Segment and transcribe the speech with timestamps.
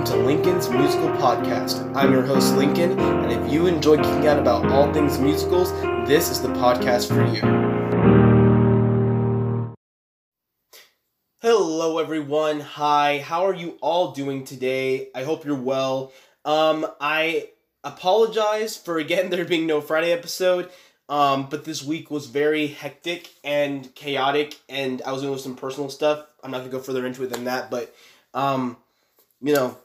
[0.00, 1.94] welcome to Lincoln's Musical Podcast.
[1.94, 5.72] I'm your host, Lincoln, and if you enjoy geeking out about all things musicals,
[6.08, 7.42] this is the podcast for you.
[11.42, 12.60] Hello, everyone.
[12.60, 15.08] Hi, how are you all doing today?
[15.14, 16.12] I hope you're well.
[16.46, 17.50] Um, I
[17.84, 20.70] apologize for again there being no Friday episode.
[21.10, 25.90] Um, but this week was very hectic and chaotic, and I was doing some personal
[25.90, 26.24] stuff.
[26.42, 27.94] I'm not gonna go further into it than that, but
[28.32, 28.78] um,
[29.42, 29.76] you know,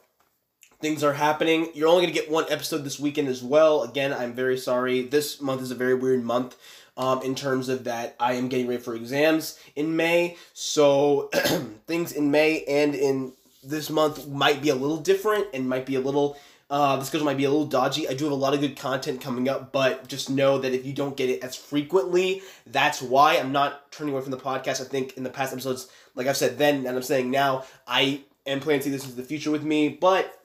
[0.86, 1.68] things are happening.
[1.74, 3.82] You're only gonna get one episode this weekend as well.
[3.82, 5.02] Again, I'm very sorry.
[5.02, 6.56] This month is a very weird month.
[6.96, 11.28] Um, in terms of that, I am getting ready for exams in May, so
[11.88, 13.32] things in May and in
[13.64, 16.38] this month might be a little different and might be a little
[16.70, 18.08] uh, the schedule might be a little dodgy.
[18.08, 20.86] I do have a lot of good content coming up, but just know that if
[20.86, 24.80] you don't get it as frequently, that's why I'm not turning away from the podcast.
[24.80, 28.22] I think in the past episodes, like I've said then, and I'm saying now, I
[28.46, 30.35] am planning to see this into the future with me, but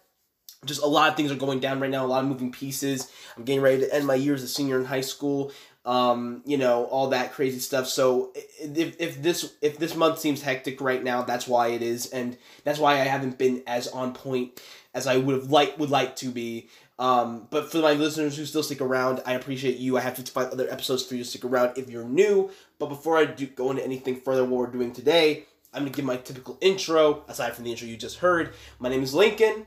[0.65, 3.11] just a lot of things are going down right now, a lot of moving pieces.
[3.35, 5.51] I'm getting ready to end my year as a senior in high school.
[5.83, 7.87] Um, you know, all that crazy stuff.
[7.87, 12.11] So if, if this if this month seems hectic right now, that's why it is,
[12.11, 14.61] and that's why I haven't been as on point
[14.93, 16.69] as I would have like would like to be.
[16.99, 19.97] Um, but for my listeners who still stick around, I appreciate you.
[19.97, 22.51] I have 55 other episodes for you to stick around if you're new.
[22.77, 26.05] But before I do go into anything further, what we're doing today, I'm gonna give
[26.05, 27.23] my typical intro.
[27.27, 29.65] Aside from the intro you just heard, my name is Lincoln.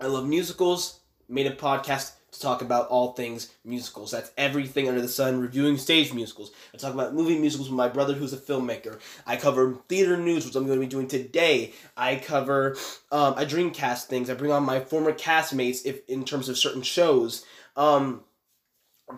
[0.00, 1.00] I love musicals.
[1.28, 4.10] Made a podcast to talk about all things musicals.
[4.10, 6.50] That's everything under the sun, reviewing stage musicals.
[6.74, 8.98] I talk about movie musicals with my brother who's a filmmaker.
[9.26, 11.74] I cover theater news, which I'm going to be doing today.
[11.96, 12.76] I cover,
[13.10, 14.30] um, I dreamcast things.
[14.30, 17.44] I bring on my former castmates if in terms of certain shows.
[17.76, 18.22] Um,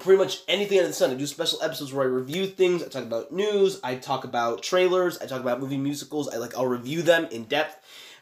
[0.01, 1.11] pretty much anything under the sun.
[1.11, 2.83] I do special episodes where I review things.
[2.83, 3.81] I talk about news.
[3.85, 5.19] I talk about trailers.
[5.19, 6.29] I talk about movie musicals.
[6.29, 7.79] I like I'll review them in depth.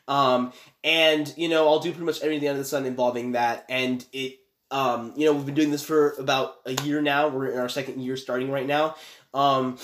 [0.08, 0.52] Um,
[0.82, 3.64] and you know I'll do pretty much everything under the sun involving that.
[3.68, 4.38] And it,
[4.70, 7.28] um, you know, we've been doing this for about a year now.
[7.28, 8.96] We're in our second year starting right now.
[9.34, 9.78] Um,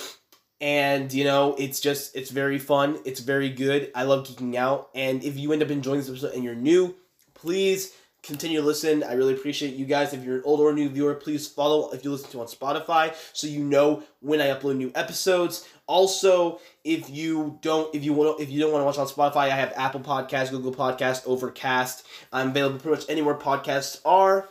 [0.61, 2.99] and you know it's just it's very fun.
[3.05, 3.91] It's very good.
[3.95, 4.91] I love geeking out.
[4.95, 6.97] And if you end up enjoying this episode and you're new,
[7.35, 9.03] please continue to listen.
[9.05, 10.13] I really appreciate you guys.
[10.13, 13.15] If you're an old or new viewer, please follow if you listen to on Spotify
[13.33, 15.69] so you know when I upload new episodes.
[15.87, 19.51] Also, if you don't if you want if you don't want to watch on Spotify,
[19.51, 22.07] I have Apple Podcasts, Google Podcast, Overcast.
[22.33, 24.49] I'm available pretty much anywhere podcasts are.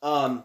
[0.00, 0.44] Um,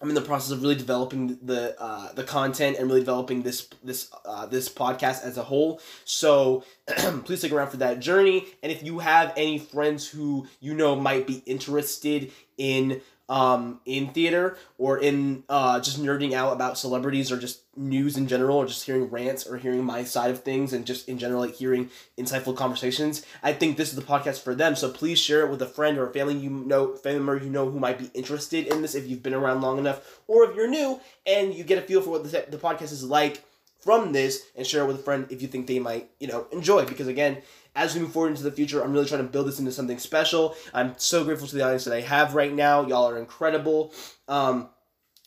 [0.00, 3.68] I'm in the process of really developing the uh, the content and really developing this
[3.82, 5.80] this uh, this podcast as a whole.
[6.04, 6.62] So
[7.24, 8.46] please stick around for that journey.
[8.62, 14.08] And if you have any friends who you know might be interested in um, in
[14.08, 18.66] theater or in uh, just nerding out about celebrities or just news in general or
[18.66, 21.90] just hearing rants or hearing my side of things and just in general like hearing
[22.16, 23.24] insightful conversations.
[23.42, 25.98] I think this is the podcast for them so please share it with a friend
[25.98, 28.94] or a family you know family member you know who might be interested in this
[28.94, 32.00] if you've been around long enough or if you're new and you get a feel
[32.00, 33.44] for what the, the podcast is like
[33.80, 36.46] from this and share it with a friend if you think they might you know
[36.50, 37.38] enjoy because again
[37.78, 39.98] as we move forward into the future, I'm really trying to build this into something
[40.00, 40.56] special.
[40.74, 42.84] I'm so grateful to the audience that I have right now.
[42.84, 43.94] Y'all are incredible.
[44.26, 44.68] Um,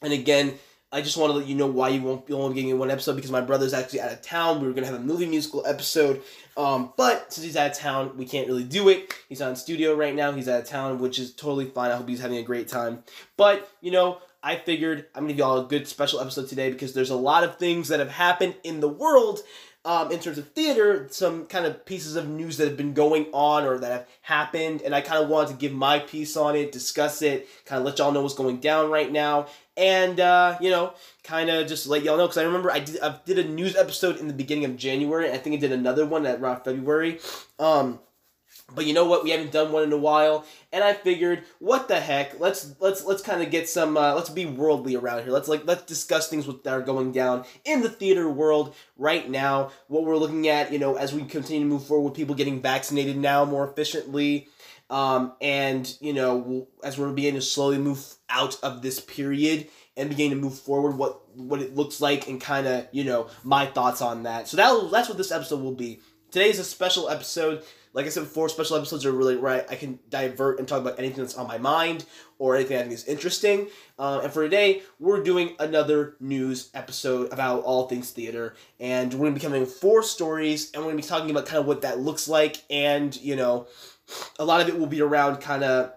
[0.01, 0.55] and again,
[0.91, 3.15] I just want to let you know why you won't be only getting one episode
[3.15, 4.59] because my brother's actually out of town.
[4.59, 6.21] We were gonna have a movie musical episode,
[6.57, 9.13] um, but since he's out of town, we can't really do it.
[9.29, 10.33] He's on studio right now.
[10.33, 11.91] He's out of town, which is totally fine.
[11.91, 13.05] I hope he's having a great time.
[13.37, 16.93] But you know, I figured I'm gonna give y'all a good special episode today because
[16.93, 19.39] there's a lot of things that have happened in the world
[19.83, 23.25] um, in terms of theater, some kind of pieces of news that have been going
[23.33, 26.55] on or that have happened, and I kind of wanted to give my piece on
[26.55, 30.57] it, discuss it, kind of let y'all know what's going down right now, and uh,
[30.61, 30.93] you know,
[31.23, 33.75] kind of just let y'all know because I remember I did I did a news
[33.75, 35.31] episode in the beginning of January.
[35.31, 37.19] I think I did another one at around February.
[37.57, 37.99] Um,
[38.73, 39.23] but you know what?
[39.23, 42.39] We haven't done one in a while, and I figured, what the heck?
[42.39, 43.97] Let's let's let's kind of get some.
[43.97, 45.31] Uh, let's be worldly around here.
[45.31, 49.71] Let's like let's discuss things that are going down in the theater world right now.
[49.87, 52.61] What we're looking at, you know, as we continue to move forward with people getting
[52.61, 54.47] vaccinated now more efficiently,
[54.89, 59.67] um, and you know, as we're beginning to slowly move out of this period
[59.97, 63.27] and beginning to move forward, what what it looks like, and kind of you know
[63.43, 64.47] my thoughts on that.
[64.47, 65.99] So that that's what this episode will be.
[66.31, 67.63] today is a special episode
[67.93, 69.65] like I said before, special episodes are really right.
[69.69, 72.05] I can divert and talk about anything that's on my mind
[72.39, 73.67] or anything I think is interesting.
[73.99, 79.19] Uh, and for today, we're doing another news episode about all things theater, and we're
[79.19, 81.65] going to be covering four stories, and we're going to be talking about kind of
[81.65, 83.67] what that looks like, and you know,
[84.39, 85.93] a lot of it will be around kind of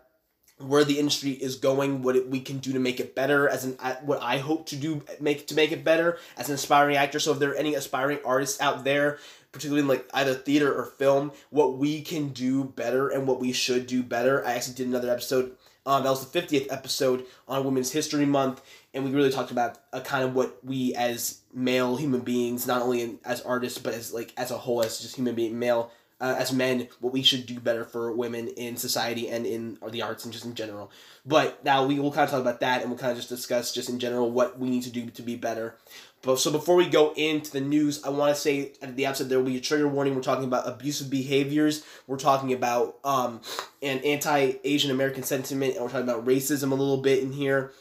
[0.58, 3.73] where the industry is going, what we can do to make it better, as an
[4.02, 7.19] what I hope to do make to make it better as an aspiring actor.
[7.19, 9.19] So if there are any aspiring artists out there,
[9.54, 13.52] particularly in like either theater or film, what we can do better and what we
[13.52, 14.44] should do better.
[14.44, 15.56] I actually did another episode.
[15.86, 18.62] Um, that was the fiftieth episode on Women's History Month,
[18.92, 22.82] and we really talked about a kind of what we as male human beings, not
[22.82, 25.90] only in, as artists but as like as a whole, as just human being male
[26.20, 30.02] uh, as men what we should do better for women in society and in the
[30.02, 30.90] arts and just in general.
[31.26, 33.72] But now we will kind of talk about that and we'll kind of just discuss
[33.72, 35.76] just in general what we need to do to be better.
[36.24, 39.38] So before we go into the news, I want to say at the outset there
[39.38, 40.14] will be a trigger warning.
[40.14, 41.84] We're talking about abusive behaviors.
[42.06, 43.42] We're talking about um,
[43.82, 47.72] an anti-Asian American sentiment, and we're talking about racism a little bit in here,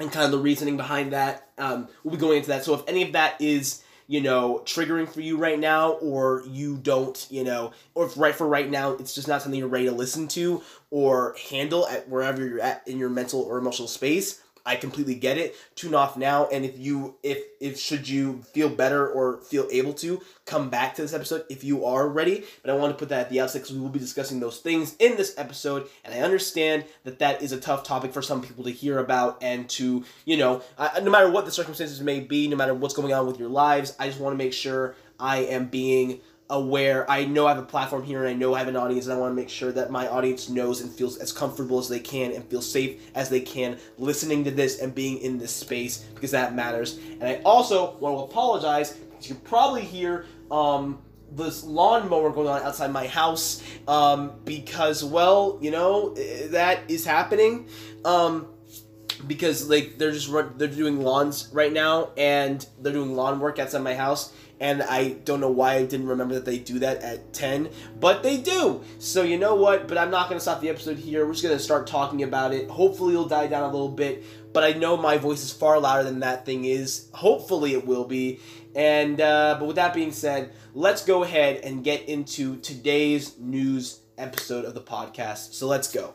[0.00, 1.48] and kind of the reasoning behind that.
[1.58, 2.64] Um, we'll be going into that.
[2.64, 6.76] So if any of that is you know, triggering for you right now, or you
[6.78, 9.84] don't, you know, or if right for right now, it's just not something you're ready
[9.84, 14.42] to listen to or handle at wherever you're at in your mental or emotional space.
[14.64, 15.54] I completely get it.
[15.74, 19.92] Tune off now, and if you if if should you feel better or feel able
[19.94, 22.44] to come back to this episode if you are ready.
[22.62, 24.58] But I want to put that at the outset because we will be discussing those
[24.58, 28.42] things in this episode, and I understand that that is a tough topic for some
[28.42, 32.20] people to hear about and to you know uh, no matter what the circumstances may
[32.20, 34.94] be, no matter what's going on with your lives, I just want to make sure
[35.20, 37.10] I am being aware.
[37.10, 39.14] I know I have a platform here and I know I have an audience, and
[39.14, 42.00] I want to make sure that my audience knows and feels as comfortable as they
[42.00, 45.98] can and feel safe as they can listening to this and being in this space
[46.14, 46.98] because that matters.
[47.20, 51.00] And I also want to apologize because you probably hear um,
[51.32, 56.14] this lawnmower going on outside my house um, because, well, you know,
[56.48, 57.68] that is happening.
[58.04, 58.48] Um,
[59.26, 63.58] because like they're just run, they're doing lawns right now and they're doing lawn work
[63.58, 67.02] outside my house and I don't know why I didn't remember that they do that
[67.02, 68.82] at 10, but they do.
[68.98, 69.88] So you know what?
[69.88, 71.24] But I'm not going to stop the episode here.
[71.26, 72.68] We're just going to start talking about it.
[72.68, 74.22] Hopefully it'll die down a little bit,
[74.52, 77.08] but I know my voice is far louder than that thing is.
[77.14, 78.38] Hopefully it will be.
[78.74, 84.00] And uh, but with that being said, let's go ahead and get into today's news
[84.18, 85.54] episode of the podcast.
[85.54, 86.14] So let's go.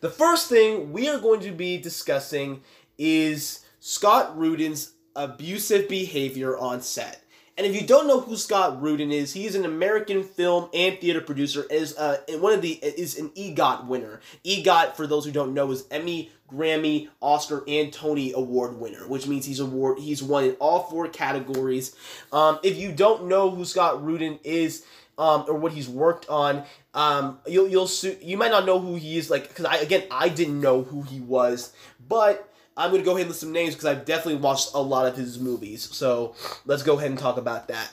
[0.00, 2.62] The first thing we are going to be discussing
[2.96, 7.22] is Scott Rudin's abusive behavior on set.
[7.60, 11.20] And if you don't know who Scott Rudin is, he's an American film and theater
[11.20, 11.66] producer.
[11.68, 14.22] Is uh, one of the is an EGOT winner.
[14.46, 19.26] EGOT, for those who don't know, is Emmy, Grammy, Oscar, and Tony Award winner, which
[19.26, 21.94] means he's award he's won in all four categories.
[22.32, 24.86] Um, if you don't know who Scott Rudin is.
[25.18, 26.64] Um, or what he's worked on.
[26.94, 27.90] Um, you'll you'll
[28.22, 31.02] you might not know who he is like because I again I didn't know who
[31.02, 31.74] he was,
[32.08, 34.80] but I'm going to go ahead and list some names because I've definitely watched a
[34.80, 35.88] lot of his movies.
[35.92, 36.34] So
[36.64, 37.90] let's go ahead and talk about that.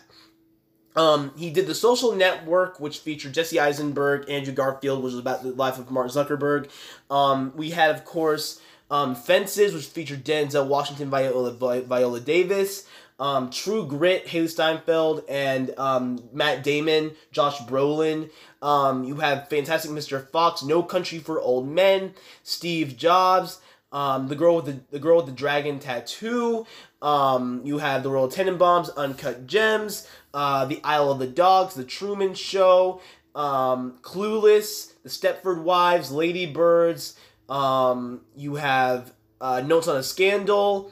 [0.96, 5.44] Um, he did The Social Network, which featured Jesse Eisenberg, Andrew Garfield, which was about
[5.44, 6.70] the life of Mark Zuckerberg.
[7.12, 8.60] Um, we had, of course,
[8.90, 11.52] um, Fences, which featured Denzel Washington, Viola,
[11.84, 12.88] Viola Davis.
[13.20, 18.30] Um, True Grit, Hailee Steinfeld, and um, Matt Damon, Josh Brolin.
[18.62, 20.30] Um, you have Fantastic Mr.
[20.30, 22.14] Fox, No Country for Old Men,
[22.44, 23.60] Steve Jobs,
[23.92, 26.66] um, the girl with the the girl with the dragon tattoo.
[27.02, 31.84] Um, you have the Royal Tenenbaums, Uncut Gems, uh, The Isle of the Dogs, The
[31.84, 33.02] Truman Show,
[33.36, 37.18] um, Clueless, The Stepford Wives, Lady Birds.
[37.50, 40.92] Um, you have uh, Notes on a Scandal.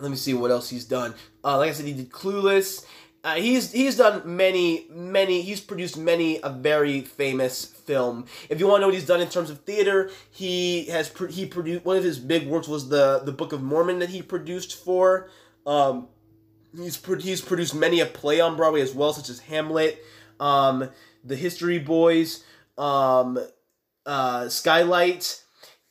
[0.00, 1.14] Let me see what else he's done.
[1.44, 2.84] Uh, like I said, he did Clueless.
[3.26, 8.24] Uh, he's he's done many many he's produced many a very famous film.
[8.48, 11.44] If you want to know what he's done in terms of theater, he has he
[11.44, 14.76] produced one of his big works was the the Book of Mormon that he produced
[14.76, 15.28] for.
[15.66, 16.06] Um,
[16.76, 20.00] he's he's produced many a play on Broadway as well, such as Hamlet,
[20.38, 20.88] um,
[21.24, 22.44] The History Boys,
[22.78, 23.40] um,
[24.06, 25.42] uh, Skylight.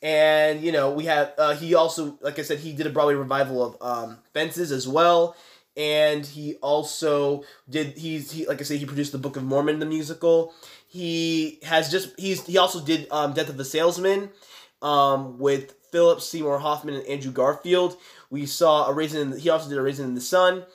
[0.02, 3.16] And you know we have uh, he also like I said he did a Broadway
[3.16, 5.36] revival of um, Fences as well
[5.78, 9.80] and he also did he's he like I say he produced the Book of Mormon
[9.80, 10.54] the musical.
[10.88, 14.30] He has just he's he also did um, Death of the Salesman
[14.82, 17.98] um, with Philip Seymour Hoffman and Andrew Garfield.
[18.30, 20.66] We saw a in the, he also did a raisin in the sun.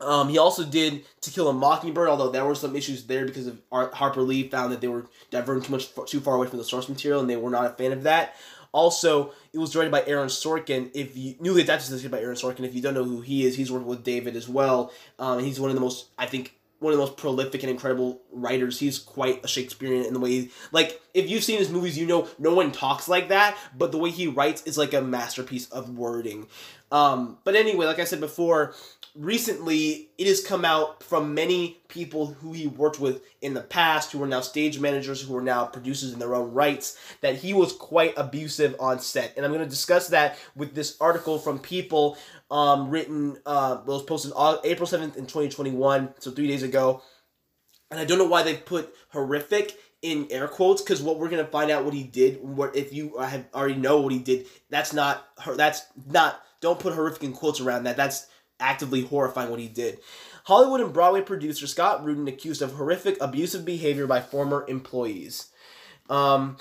[0.00, 3.46] Um, he also did To Kill a Mockingbird, although there were some issues there because
[3.46, 6.64] of Harper Lee found that they were diverting too much too far away from the
[6.64, 8.34] source material, and they were not a fan of that.
[8.72, 10.90] Also, it was directed by Aaron Sorkin.
[10.94, 13.56] If you newly adapted this by Aaron Sorkin, if you don't know who he is,
[13.56, 14.92] he's worked with David as well.
[15.18, 18.22] Um, he's one of the most, I think, one of the most prolific and incredible
[18.32, 18.78] writers.
[18.78, 22.06] He's quite a Shakespearean in the way, he, like, if you've seen his movies, you
[22.06, 25.68] know no one talks like that, but the way he writes is like a masterpiece
[25.70, 26.46] of wording.
[26.90, 28.74] Um, but anyway, like I said before,
[29.14, 34.12] recently it has come out from many people who he worked with in the past
[34.12, 37.52] who are now stage managers who are now producers in their own rights that he
[37.52, 39.32] was quite abusive on set.
[39.36, 42.16] And i'm going to discuss that with this article from people
[42.50, 44.32] um, written uh, was posted
[44.64, 47.02] april 7th in 2021 so three days ago.
[47.90, 51.44] And i don't know why they put horrific in air quotes because what we're gonna
[51.44, 54.94] find out what he did what if you have already know what he did that's
[54.94, 57.96] not her that's not don't put horrific in quotes around that.
[57.96, 58.26] That's
[58.60, 59.98] actively horrifying what he did.
[60.44, 65.48] Hollywood and Broadway producer Scott Rudin accused of horrific abusive behavior by former employees.
[66.08, 66.56] Um,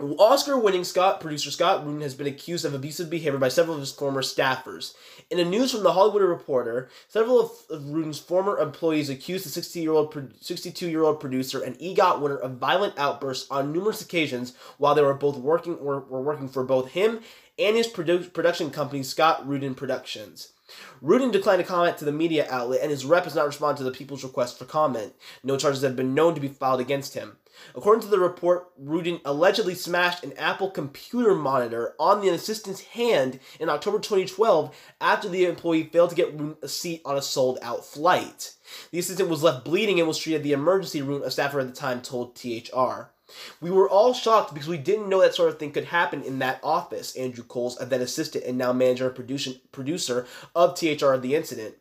[0.00, 3.80] Oscar winning Scott producer Scott Rudin has been accused of abusive behavior by several of
[3.80, 4.92] his former staffers.
[5.30, 9.50] In a news from the Hollywood Reporter, several of, of Rudin's former employees accused the
[9.50, 14.02] 60 year old 62 year old producer and EGOT winner of violent outbursts on numerous
[14.02, 17.20] occasions while they were both working were, were working for both him
[17.56, 20.53] and his produ- production company Scott Rudin Productions.
[21.00, 23.84] Rudin declined to comment to the media outlet, and his rep has not responded to
[23.84, 25.14] the people's request for comment.
[25.42, 27.36] No charges have been known to be filed against him.
[27.74, 33.38] According to the report, Rudin allegedly smashed an Apple computer monitor on the assistant's hand
[33.60, 37.84] in October 2012 after the employee failed to get a seat on a sold out
[37.84, 38.54] flight.
[38.90, 41.66] The assistant was left bleeding and was treated at the emergency room, a staffer at
[41.66, 43.13] the time told THR.
[43.60, 46.38] We were all shocked because we didn't know that sort of thing could happen in
[46.40, 51.34] that office, Andrew Coles, a then assistant and now manager and producer of THR the
[51.34, 51.74] incident.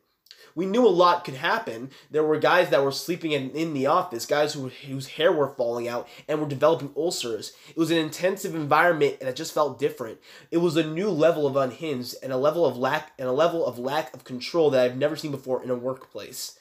[0.56, 1.90] We knew a lot could happen.
[2.12, 5.48] There were guys that were sleeping in, in the office, guys who, whose hair were
[5.48, 7.54] falling out and were developing ulcers.
[7.70, 10.20] It was an intensive environment and it just felt different.
[10.52, 13.66] It was a new level of unhinged and a level of lack and a level
[13.66, 16.60] of lack of control that I've never seen before in a workplace.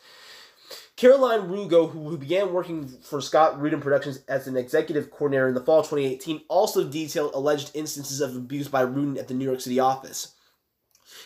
[0.96, 5.60] Caroline Rugo, who began working for Scott Rudin Productions as an executive coordinator in the
[5.60, 9.60] fall of 2018, also detailed alleged instances of abuse by Rudin at the New York
[9.60, 10.34] City office.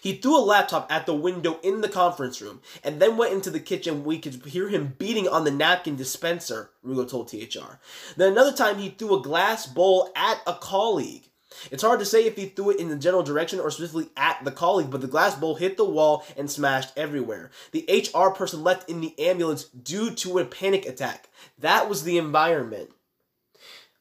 [0.00, 3.50] He threw a laptop at the window in the conference room and then went into
[3.50, 4.04] the kitchen.
[4.04, 7.78] We could hear him beating on the napkin dispenser, Rugo told THR.
[8.16, 11.28] Then another time he threw a glass bowl at a colleague.
[11.70, 14.44] It's hard to say if he threw it in the general direction or specifically at
[14.44, 17.50] the colleague, but the glass bowl hit the wall and smashed everywhere.
[17.72, 21.28] The HR person left in the ambulance due to a panic attack.
[21.58, 22.90] That was the environment.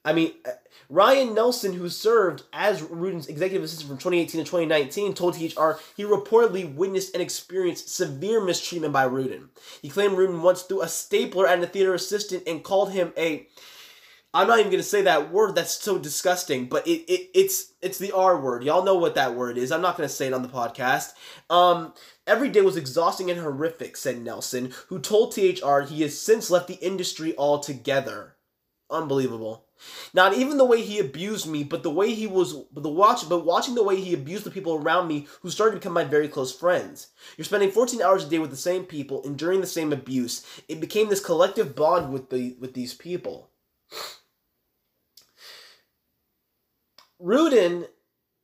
[0.03, 0.51] I mean, uh,
[0.87, 6.03] Ryan Nelson, who served as Rudin's executive assistant from 2018 to 2019, told THR he
[6.03, 9.49] reportedly witnessed and experienced severe mistreatment by Rudin.
[9.81, 13.47] He claimed Rudin once threw a stapler at a theater assistant and called him a
[14.35, 15.55] I'm not even gonna say that word.
[15.55, 16.65] That's so disgusting.
[16.65, 18.65] But it, it it's it's the R word.
[18.65, 19.71] Y'all know what that word is.
[19.71, 21.13] I'm not gonna say it on the podcast.
[21.49, 21.93] Um,
[22.27, 26.67] every day was exhausting and horrific," said Nelson, who told THR he has since left
[26.67, 28.35] the industry altogether.
[28.89, 29.67] Unbelievable.
[30.13, 33.27] Not even the way he abused me, but the way he was, but the watch,
[33.29, 36.03] but watching the way he abused the people around me who started to become my
[36.03, 37.07] very close friends.
[37.37, 40.45] You're spending 14 hours a day with the same people, enduring the same abuse.
[40.67, 43.49] It became this collective bond with the with these people.
[47.19, 47.85] Rudin,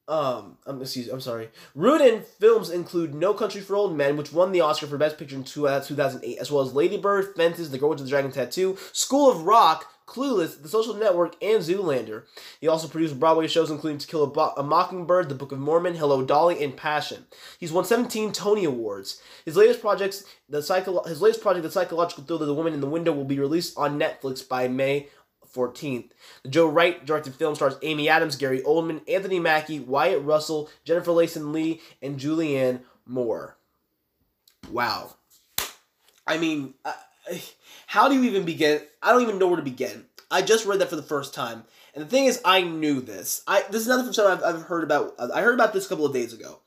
[0.08, 1.50] um, I'm excuse, I'm sorry.
[1.76, 5.36] Rudin films include No Country for Old Men, which won the Oscar for Best Picture
[5.36, 8.78] in two 2008, as well as Lady Bird, Fences, The Girl with the Dragon Tattoo,
[8.94, 12.24] School of Rock, Clueless, The Social Network, and Zoolander.
[12.60, 15.60] He also produced Broadway shows including To Kill a, Bo- a, Mockingbird, The Book of
[15.60, 17.28] Mormon, Hello Dolly, and Passion.
[17.60, 19.22] He's won 17 Tony Awards.
[19.46, 22.88] His latest projects, the psycho- his latest project, The Psychological Thriller, The Woman in the
[22.88, 25.08] Window, will be released on Netflix by May
[25.54, 26.12] 14th.
[26.44, 31.14] The Joe Wright directed film stars Amy Adams, Gary Oldman, Anthony Mackie, Wyatt Russell, Jennifer
[31.20, 33.58] Jason Leigh, and Julianne Moore.
[34.70, 35.16] Wow.
[36.26, 36.94] I mean, uh,
[37.88, 38.82] how do you even begin?
[39.02, 40.06] I don't even know where to begin.
[40.30, 41.64] I just read that for the first time.
[41.94, 43.44] And the thing is, I knew this.
[43.48, 45.16] I this is nothing from something I've, I've heard about.
[45.20, 46.60] I heard about this a couple of days ago.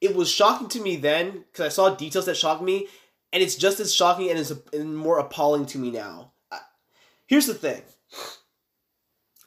[0.00, 2.88] It was shocking to me then because I saw details that shocked me,
[3.32, 6.32] and it's just as shocking and is more appalling to me now.
[7.26, 7.82] Here's the thing.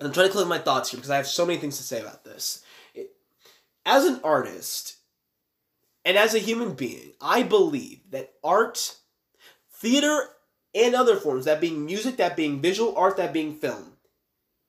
[0.02, 1.84] And I'm trying to collect my thoughts here because I have so many things to
[1.84, 2.64] say about this.
[2.96, 3.12] It,
[3.86, 4.96] as an artist
[6.04, 8.96] and as a human being, I believe that art,
[9.74, 10.30] theater,
[10.74, 13.94] and other forms, that being music, that being visual art, that being film,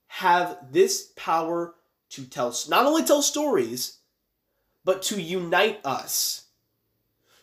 [0.08, 1.76] have this power
[2.10, 4.00] to tell, not only tell stories,
[4.84, 6.44] but to unite us,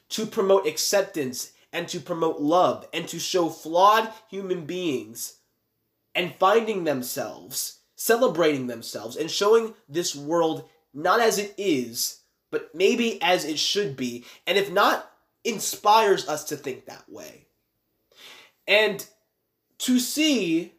[0.09, 5.37] to promote acceptance and to promote love and to show flawed human beings
[6.13, 13.21] and finding themselves, celebrating themselves, and showing this world not as it is, but maybe
[13.21, 15.11] as it should be, and if not,
[15.43, 17.45] inspires us to think that way.
[18.65, 19.05] And
[19.79, 20.73] to see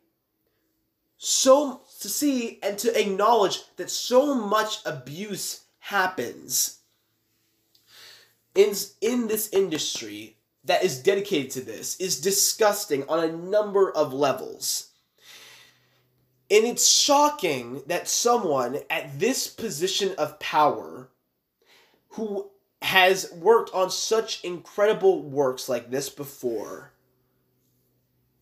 [1.19, 6.79] so to see and to acknowledge that so much abuse happens
[8.55, 14.15] in in this industry that is dedicated to this is disgusting on a number of
[14.15, 14.90] levels.
[16.51, 21.09] And it's shocking that someone at this position of power
[22.11, 22.51] who
[22.83, 26.93] has worked on such incredible works like this before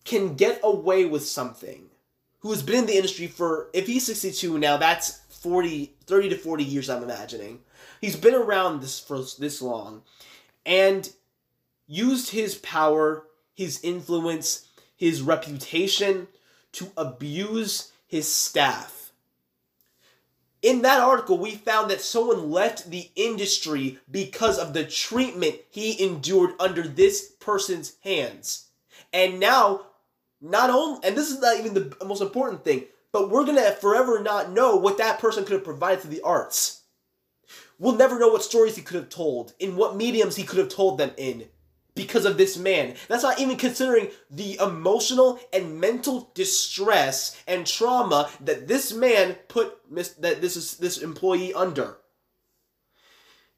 [0.05, 1.89] can get away with something
[2.39, 6.37] who has been in the industry for if he's 62 now that's 40 30 to
[6.37, 7.59] 40 years i'm imagining.
[8.01, 10.01] He's been around this for this long
[10.65, 11.09] and
[11.85, 16.27] used his power his influence his reputation
[16.71, 19.11] to abuse his staff.
[20.61, 26.03] In that article we found that someone left the industry because of the treatment he
[26.03, 28.67] endured under this person's hands.
[29.13, 29.85] And now
[30.41, 34.21] not only, and this is not even the most important thing, but we're gonna forever
[34.21, 36.81] not know what that person could have provided to the arts.
[37.77, 40.69] We'll never know what stories he could have told, in what mediums he could have
[40.69, 41.47] told them in,
[41.99, 42.95] because of this man.
[43.09, 49.77] That's not even considering the emotional and mental distress and trauma that this man put
[50.21, 51.97] that this is this employee under.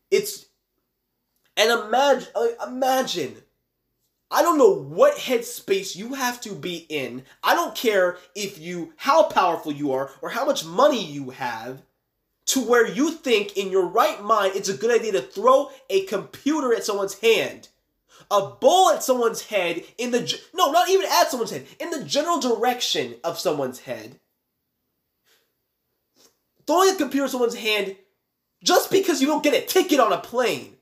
[0.09, 0.47] It's
[1.55, 3.35] and imagine uh, imagine
[4.31, 7.23] I don't know what headspace you have to be in.
[7.43, 11.83] I don't care if you how powerful you are or how much money you have
[12.47, 16.05] to where you think in your right mind it's a good idea to throw a
[16.05, 17.67] computer at someone's hand.
[18.29, 22.03] A ball at someone's head in the no, not even at someone's head, in the
[22.03, 24.19] general direction of someone's head.
[26.67, 27.95] Throwing a computer at someone's hand
[28.63, 30.77] just because you don't get a ticket on a plane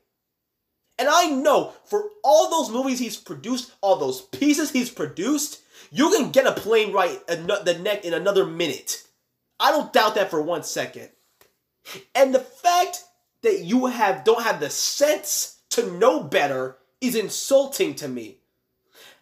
[1.00, 6.10] and I know for all those movies he's produced, all those pieces he's produced, you
[6.10, 9.02] can get a plane right the neck in another minute.
[9.58, 11.08] I don't doubt that for one second.
[12.14, 13.02] And the fact
[13.42, 18.38] that you have don't have the sense to know better is insulting to me.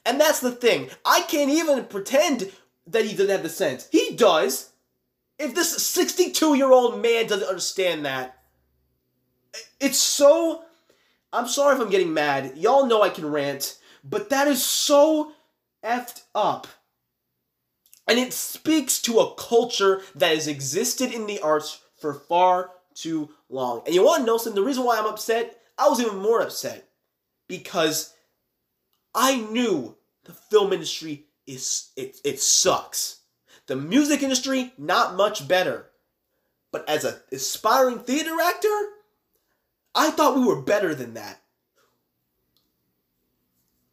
[0.04, 0.88] And that's the thing.
[1.04, 2.50] I can't even pretend
[2.86, 3.88] that he doesn't have the sense.
[3.90, 4.72] He does.
[5.38, 8.38] If this 62 year old man doesn't understand that,
[9.80, 10.64] it's so
[11.32, 12.56] I'm sorry if I'm getting mad.
[12.56, 15.32] Y'all know I can rant, but that is so
[15.84, 16.66] effed up.
[18.08, 23.28] And it speaks to a culture that has existed in the arts for far too
[23.50, 23.82] long.
[23.84, 24.60] And you want to know something?
[24.60, 26.87] The reason why I'm upset, I was even more upset
[27.48, 28.14] because
[29.14, 33.20] I knew the film industry is it, it sucks.
[33.66, 35.90] The music industry, not much better.
[36.70, 38.88] But as an aspiring theater actor,
[39.94, 41.40] I thought we were better than that.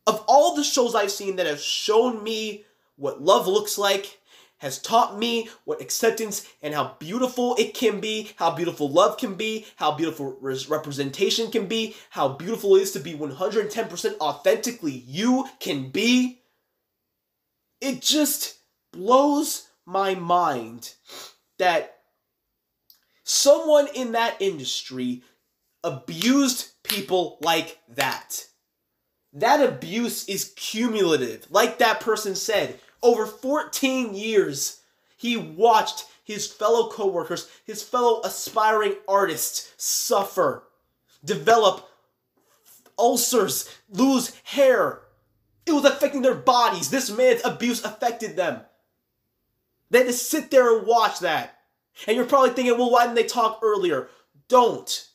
[0.06, 2.65] Of all the shows I've seen that have shown me
[2.96, 4.20] what love looks like,
[4.58, 9.36] has taught me what acceptance and how beautiful it can be, how beautiful love can
[9.36, 15.48] be, how beautiful representation can be, how beautiful it is to be 110% authentically you
[15.60, 16.41] can be.
[17.82, 18.58] It just
[18.91, 20.94] blows my mind
[21.60, 21.98] that
[23.24, 25.24] someone in that industry
[25.84, 28.46] abused people like that.
[29.34, 31.46] That abuse is cumulative.
[31.52, 34.82] Like that person said, over 14 years,
[35.15, 40.63] he watched his fellow coworkers, his fellow aspiring artists suffer,
[41.24, 41.88] develop
[42.98, 45.02] ulcers, lose hair.
[45.65, 46.89] It was affecting their bodies.
[46.89, 48.62] This man's abuse affected them.
[49.91, 51.60] They had to sit there and watch that.
[52.08, 54.10] And you're probably thinking, well, why didn't they talk earlier?
[54.48, 55.08] Don't.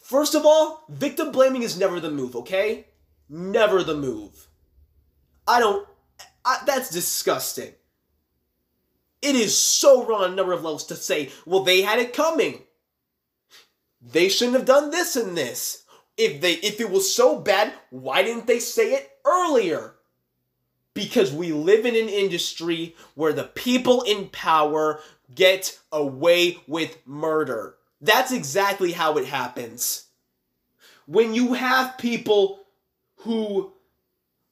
[0.00, 2.86] First of all, victim blaming is never the move, okay?
[3.28, 4.48] Never the move.
[5.48, 5.86] I don't.
[6.44, 7.72] I, that's disgusting.
[9.22, 12.12] It is so wrong on a number of levels to say, well, they had it
[12.12, 12.62] coming.
[14.02, 15.84] They shouldn't have done this and this.
[16.16, 19.94] If they if it was so bad, why didn't they say it earlier?
[20.92, 25.00] Because we live in an industry where the people in power
[25.34, 27.76] get away with murder.
[28.00, 30.06] That's exactly how it happens.
[31.06, 32.60] When you have people
[33.16, 33.72] who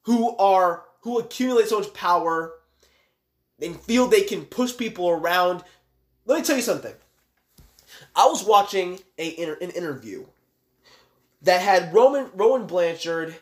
[0.01, 2.53] who are who accumulate so much power
[3.61, 5.63] and feel they can push people around.
[6.25, 6.93] Let me tell you something.
[8.15, 10.25] I was watching a an interview
[11.41, 13.35] that had Roman Rowan Blanchard,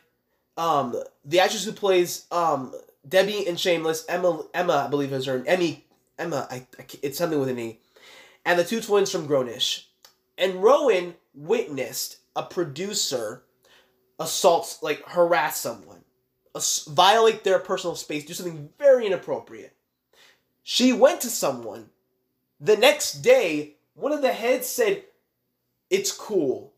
[0.58, 2.74] um, the actress who plays um,
[3.08, 5.86] Debbie in Shameless, Emma Emma I believe is her Emmy
[6.18, 7.80] Emma I, I, it's something with an E,
[8.46, 9.86] and the two twins from Grownish.
[10.38, 13.44] And Rowan witnessed a producer
[14.20, 16.01] assaults, like harass someone,
[16.90, 19.76] violate their personal space, do something very inappropriate.
[20.64, 21.90] She went to someone.
[22.60, 25.04] The next day, one of the heads said,
[25.90, 26.74] It's cool.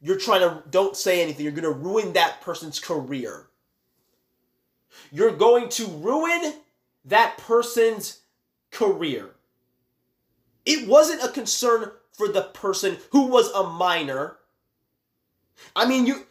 [0.00, 1.44] you're trying to don't say anything.
[1.44, 3.46] You're going to ruin that person's career.
[5.10, 6.54] You're going to ruin
[7.04, 8.20] that person's
[8.70, 9.30] career.
[10.64, 14.36] It wasn't a concern for the person who was a minor.
[15.74, 16.26] I mean, you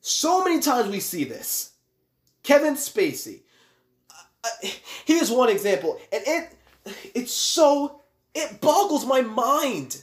[0.00, 1.72] so many times we see this.
[2.48, 3.40] Kevin Spacey.
[4.42, 4.68] Uh,
[5.04, 6.56] here's one example, and it
[7.14, 8.00] it's so
[8.34, 10.02] it boggles my mind.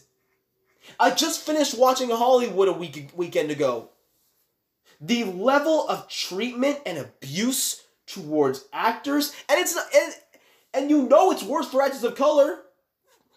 [0.99, 3.89] I just finished watching Hollywood a week weekend ago.
[5.01, 10.13] The level of treatment and abuse towards actors, and it's not, and,
[10.75, 12.59] and you know it's worse for actors of color,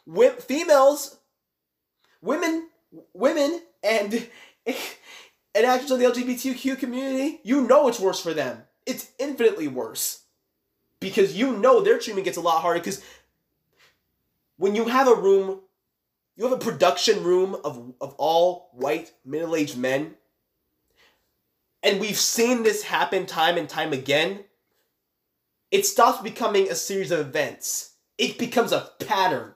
[0.05, 1.17] with females,
[2.21, 2.69] women,
[3.15, 4.29] women, and
[4.67, 7.41] and actors of the LGBTQ community.
[7.43, 8.65] You know it's worse for them.
[8.89, 10.23] It's infinitely worse
[10.99, 13.05] because you know their treatment gets a lot harder because
[14.57, 15.61] when you have a room
[16.37, 20.15] you have a production room of, of all white middle-aged men
[21.85, 24.45] and we've seen this happen time and time again
[25.71, 27.93] it stops becoming a series of events.
[28.17, 29.55] It becomes a pattern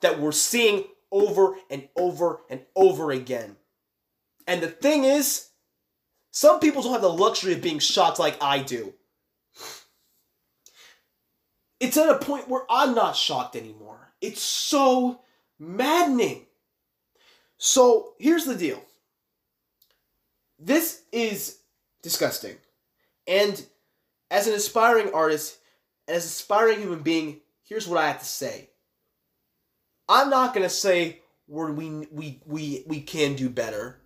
[0.00, 3.56] that we're seeing over and over and over again.
[4.46, 5.48] And the thing is
[6.34, 8.92] some people don't have the luxury of being shocked like i do
[11.80, 15.20] it's at a point where i'm not shocked anymore it's so
[15.58, 16.46] maddening.
[17.58, 18.82] So here's the deal.
[20.58, 21.58] This is
[22.02, 22.56] disgusting.
[23.26, 23.64] And
[24.30, 25.58] as an aspiring artist,
[26.08, 28.70] as an aspiring human being, here's what I have to say.
[30.08, 34.00] I'm not gonna say where we we we we can do better.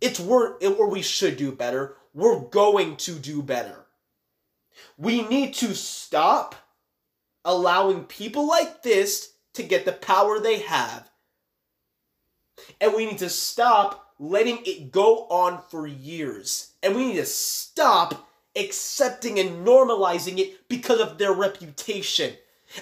[0.00, 1.96] It's where where we should do better.
[2.14, 3.86] We're going to do better.
[4.96, 6.54] We need to stop
[7.44, 11.10] allowing people like this to get the power they have.
[12.80, 16.72] And we need to stop letting it go on for years.
[16.82, 22.34] And we need to stop accepting and normalizing it because of their reputation.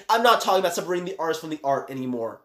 [0.07, 2.41] I'm not talking about separating the artist from the art anymore.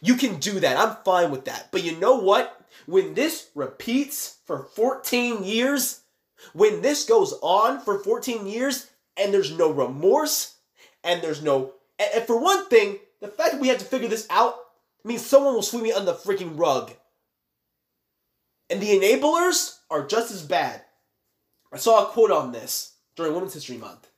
[0.00, 0.76] You can do that.
[0.76, 1.68] I'm fine with that.
[1.70, 2.61] But you know what?
[2.86, 6.00] When this repeats for 14 years,
[6.52, 10.56] when this goes on for 14 years and there's no remorse
[11.04, 14.26] and there's no and for one thing, the fact that we had to figure this
[14.30, 14.56] out
[15.04, 16.92] means someone will sweep me under the freaking rug.
[18.70, 20.82] And the enablers are just as bad.
[21.72, 24.08] I saw a quote on this during Women's History Month.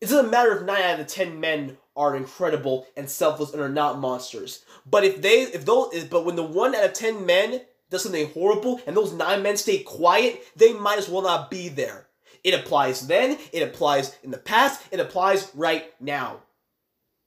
[0.00, 3.68] It doesn't matter if 9 out of 10 men are incredible and selfless and are
[3.68, 4.64] not monsters.
[4.86, 8.30] But if they if those but when the 1 out of 10 men does something
[8.30, 12.06] horrible and those 9 men stay quiet, they might as well not be there.
[12.42, 16.40] It applies then, it applies in the past, it applies right now.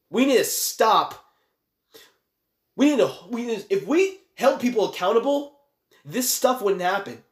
[0.10, 1.26] We need to stop.
[2.76, 5.58] We need to, we need to, if we held people accountable,
[6.04, 7.24] this stuff wouldn't happen.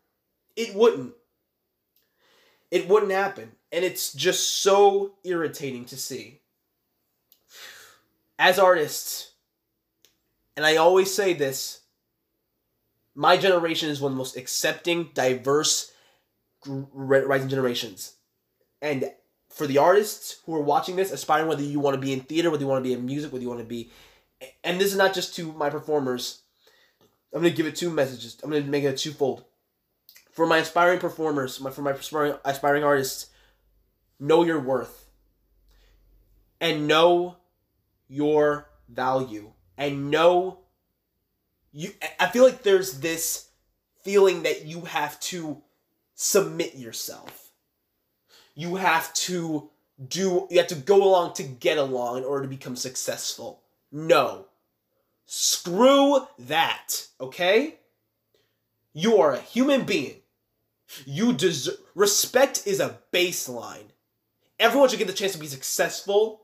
[0.56, 1.13] It wouldn't.
[2.72, 3.52] It wouldn't happen.
[3.72, 6.39] And it's just so irritating to see.
[8.39, 9.34] As artists,
[10.56, 11.82] and I always say this,
[13.15, 15.91] my generation is one of the most accepting, diverse,
[16.65, 18.15] rising generations.
[18.82, 19.12] And
[19.50, 22.50] for the artists who are watching this, aspiring whether you want to be in theater,
[22.50, 23.91] whether you want to be in music, whether you want to be,
[24.63, 26.41] and this is not just to my performers.
[27.34, 28.38] I'm gonna give it two messages.
[28.43, 29.46] I'm gonna make it twofold.
[30.32, 33.28] For my aspiring performers, my for my aspiring aspiring artists,
[34.19, 35.06] know your worth.
[36.60, 37.38] And know
[38.13, 39.52] your value.
[39.78, 40.60] And know
[41.71, 43.49] you I feel like there's this
[44.04, 45.62] feeling that you have to
[46.15, 47.43] submit yourself
[48.56, 49.69] you have to
[50.08, 53.62] do you have to go along to get along in order to become successful.
[53.91, 54.45] No.
[55.26, 57.76] Screw that, okay?
[58.93, 60.17] You are a human being.
[61.06, 63.91] You deserve respect is a baseline.
[64.60, 66.42] Everyone should get the chance to be successful,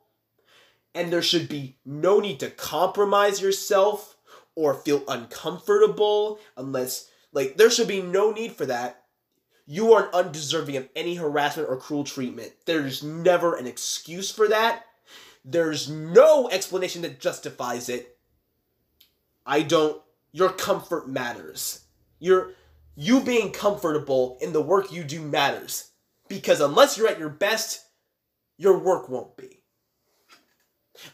[0.94, 4.18] and there should be no need to compromise yourself
[4.56, 9.04] or feel uncomfortable unless like there should be no need for that
[9.72, 12.52] you are undeserving of any harassment or cruel treatment.
[12.66, 14.84] There's never an excuse for that.
[15.46, 18.18] There's no explanation that justifies it.
[19.46, 21.82] I don't your comfort matters.
[22.18, 22.54] Your
[22.96, 25.92] you being comfortable in the work you do matters.
[26.28, 27.86] Because unless you're at your best,
[28.58, 29.59] your work won't be.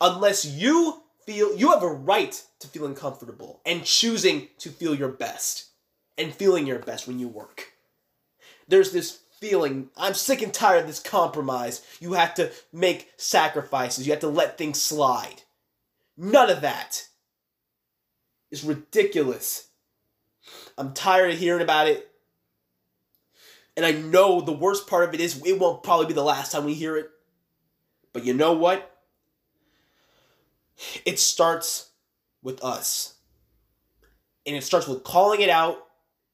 [0.01, 5.09] Unless you feel you have a right to feeling comfortable and choosing to feel your
[5.09, 5.69] best
[6.17, 7.73] and feeling your best when you work
[8.67, 11.81] there's this feeling I'm sick and tired of this compromise.
[11.99, 15.43] You have to make sacrifices, you have to let things slide.
[16.17, 17.07] None of that
[18.51, 19.67] is ridiculous.
[20.77, 22.09] I'm tired of hearing about it.
[23.75, 26.51] And I know the worst part of it is it won't probably be the last
[26.51, 27.09] time we hear it.
[28.13, 28.94] But you know what?
[31.05, 31.91] It starts
[32.41, 33.15] with us.
[34.45, 35.77] And it starts with calling it out.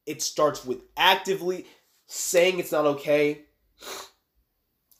[0.06, 1.66] It starts with actively
[2.08, 3.44] saying it's not okay.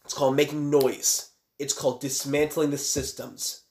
[0.06, 1.30] It's called making noise.
[1.60, 3.64] It's called dismantling the systems.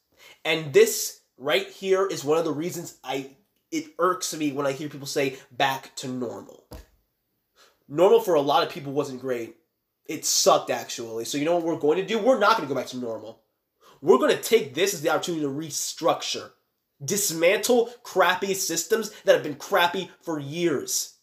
[0.44, 3.30] And this right here is one of the reasons I
[3.70, 6.66] it irks me when I hear people say back to normal.
[7.88, 9.56] Normal for a lot of people wasn't great.
[10.06, 11.24] It sucked actually.
[11.24, 12.18] So you know what we're going to do?
[12.18, 13.42] We're not going to go back to normal.
[14.00, 16.50] We're going to take this as the opportunity to restructure,
[17.04, 21.14] dismantle crappy systems that have been crappy for years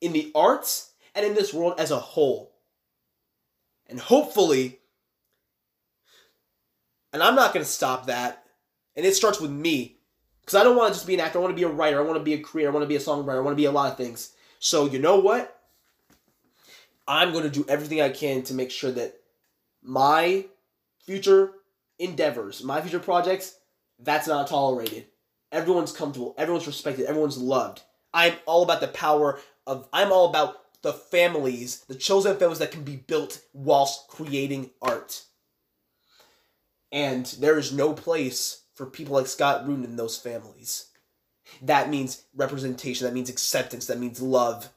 [0.00, 2.52] in the arts and in this world as a whole.
[3.86, 4.80] And hopefully,
[7.12, 8.44] and I'm not going to stop that,
[8.96, 9.98] and it starts with me.
[10.40, 11.38] Because I don't want to just be an actor.
[11.38, 11.98] I want to be a writer.
[11.98, 12.70] I want to be a creator.
[12.70, 13.36] I want to be a songwriter.
[13.36, 14.34] I want to be a lot of things.
[14.58, 15.58] So, you know what?
[17.08, 19.14] I'm going to do everything I can to make sure that
[19.82, 20.46] my
[20.98, 21.52] future
[21.98, 23.56] endeavors, my future projects,
[23.98, 25.06] that's not tolerated.
[25.52, 27.82] Everyone's comfortable, everyone's respected, everyone's loved.
[28.12, 32.70] I'm all about the power of, I'm all about the families, the chosen families that
[32.70, 35.22] can be built whilst creating art.
[36.92, 40.88] And there is no place for people like Scott Rudin in those families.
[41.62, 44.70] That means representation, that means acceptance, that means love,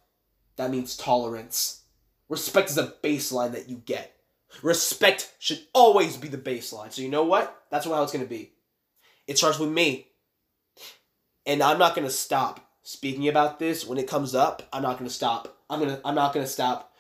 [0.56, 1.84] that means tolerance.
[2.30, 4.17] Respect is a baseline that you get.
[4.64, 6.92] Respect should always be the baseline.
[6.92, 7.64] So you know what?
[7.70, 8.52] That's how it's going to be.
[9.28, 10.08] It starts with me.
[11.46, 14.64] And I'm not going to stop speaking about this when it comes up.
[14.72, 15.58] I'm not going to stop.
[15.70, 16.94] I'm going to I'm not going to stop.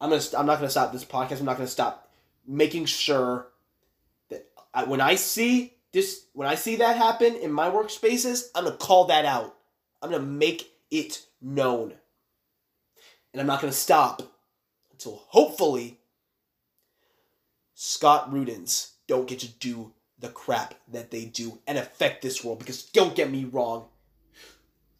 [0.00, 1.40] I'm going to I'm not going to stop this podcast.
[1.40, 2.10] I'm not going to stop
[2.46, 3.48] making sure
[4.30, 8.64] that I, when I see this when I see that happen in my workspaces, I'm
[8.64, 9.54] going to call that out.
[10.02, 11.94] I'm going to make it known.
[13.32, 14.22] And I'm not going to stop
[14.92, 15.98] until hopefully
[17.74, 22.58] Scott Rudins don't get to do the crap that they do and affect this world.
[22.58, 23.86] Because don't get me wrong,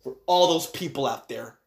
[0.03, 1.59] for all those people out there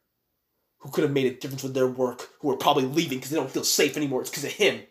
[0.80, 3.38] who could have made a difference with their work, who are probably leaving because they
[3.38, 4.82] don't feel safe anymore, it's because of him.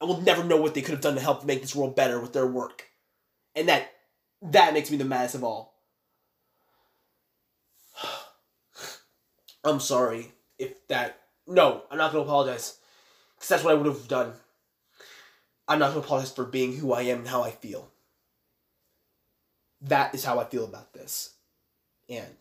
[0.00, 2.20] And we'll never know what they could have done to help make this world better
[2.20, 2.86] with their work.
[3.54, 3.92] And that
[4.42, 5.74] that makes me the maddest of all.
[9.64, 11.20] I'm sorry if that.
[11.46, 12.78] No, I'm not gonna apologize.
[13.36, 14.32] Because that's what I would have done.
[15.68, 17.90] I'm not going to apologize for being who I am and how I feel.
[19.82, 21.34] That is how I feel about this.
[22.08, 22.36] And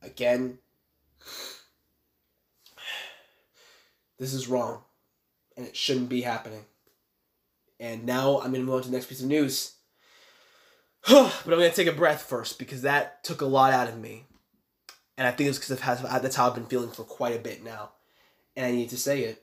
[0.00, 0.58] again,
[4.18, 4.82] this is wrong.
[5.56, 6.64] And it shouldn't be happening.
[7.78, 9.74] And now I'm going to move on to the next piece of news.
[11.08, 14.00] but I'm going to take a breath first because that took a lot out of
[14.00, 14.24] me.
[15.18, 17.90] And I think it's because that's how I've been feeling for quite a bit now.
[18.56, 19.42] And I need to say it.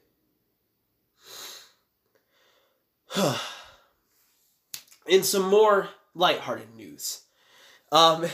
[5.07, 7.21] In some more lighthearted news,
[7.91, 8.25] um,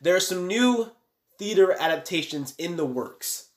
[0.00, 0.90] there are some new
[1.38, 3.48] theater adaptations in the works.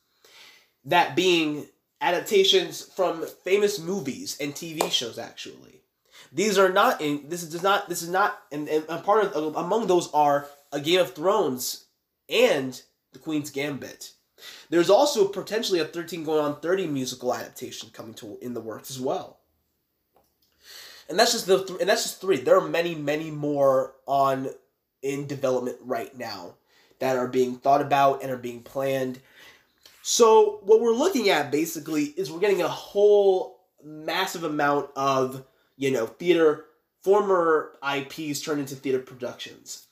[0.83, 1.67] That being
[2.01, 5.17] adaptations from famous movies and TV shows.
[5.17, 5.81] Actually,
[6.31, 7.29] these are not in.
[7.29, 7.89] This is not.
[7.89, 8.39] This is not.
[8.51, 11.85] And, and part of among those are a Game of Thrones
[12.29, 12.79] and
[13.13, 14.11] The Queen's Gambit.
[14.69, 18.91] There's also potentially a 13 going on 30 musical adaptation coming to in the works
[18.91, 19.39] as well
[21.09, 22.37] and that's just the th- and that's just three.
[22.37, 24.49] There are many, many more on
[25.01, 26.55] in development right now
[26.99, 29.19] that are being thought about and are being planned.
[30.01, 35.45] So what we're looking at basically is we're getting a whole massive amount of
[35.77, 36.65] you know theater
[37.01, 39.85] former IPs turned into theater productions.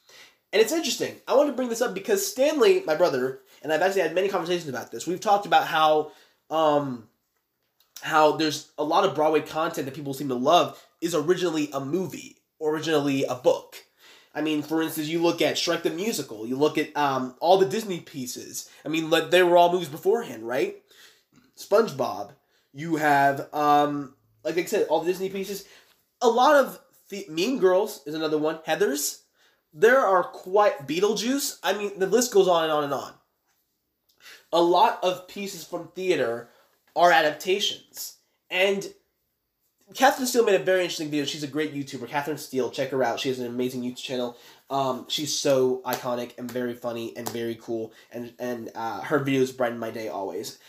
[0.52, 1.16] And it's interesting.
[1.28, 4.30] I want to bring this up because Stanley, my brother, and I've actually had many
[4.30, 5.08] conversations about this.
[5.08, 6.12] We've talked about how
[6.50, 7.08] um
[8.02, 11.80] how there's a lot of Broadway content that people seem to love is originally a
[11.80, 13.76] movie, originally a book.
[14.34, 17.58] I mean, for instance, you look at Shrek the Musical, you look at um, all
[17.58, 18.70] the Disney pieces.
[18.84, 20.82] I mean, like, they were all movies beforehand, right?
[21.56, 22.32] SpongeBob.
[22.74, 25.66] You have, um, like I said, all the Disney pieces.
[26.22, 28.58] A lot of the- Mean Girls is another one.
[28.66, 29.20] Heathers.
[29.72, 31.60] There are quite Beetlejuice.
[31.62, 33.14] I mean, the list goes on and on and on.
[34.52, 36.50] A lot of pieces from theater
[36.96, 38.18] are adaptations,
[38.50, 38.94] and
[39.94, 41.26] Catherine Steele made a very interesting video.
[41.26, 42.08] She's a great YouTuber.
[42.08, 43.20] Catherine Steele, check her out.
[43.20, 44.38] She has an amazing YouTube channel.
[44.70, 47.94] Um, she's so iconic and very funny and very cool.
[48.12, 50.60] And and uh, her videos brighten my day always.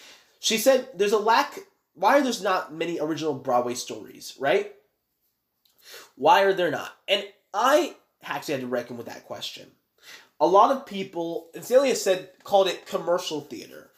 [0.41, 1.59] She said there's a lack.
[1.95, 4.35] Why are there not many original Broadway stories?
[4.39, 4.73] Right?
[6.17, 6.93] Why are there not?
[7.07, 9.71] And I actually had to reckon with that question.
[10.41, 13.91] a lot of people, and Celia said, called it commercial theater.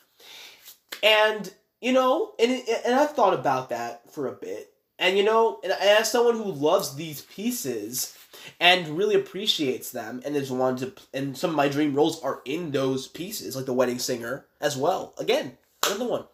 [1.02, 4.72] And, you know, and, and I've thought about that for a bit.
[4.98, 8.16] And, you know, and as someone who loves these pieces
[8.60, 12.40] and really appreciates them and is wanted to, and some of my dream roles are
[12.44, 15.14] in those pieces, like The Wedding Singer as well.
[15.18, 16.24] Again, another one.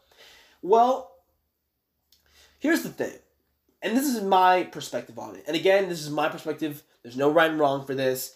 [0.62, 1.10] Well,
[2.60, 3.18] here's the thing,
[3.82, 5.44] and this is my perspective on it.
[5.48, 6.84] And again, this is my perspective.
[7.02, 8.32] There's no right and wrong for this.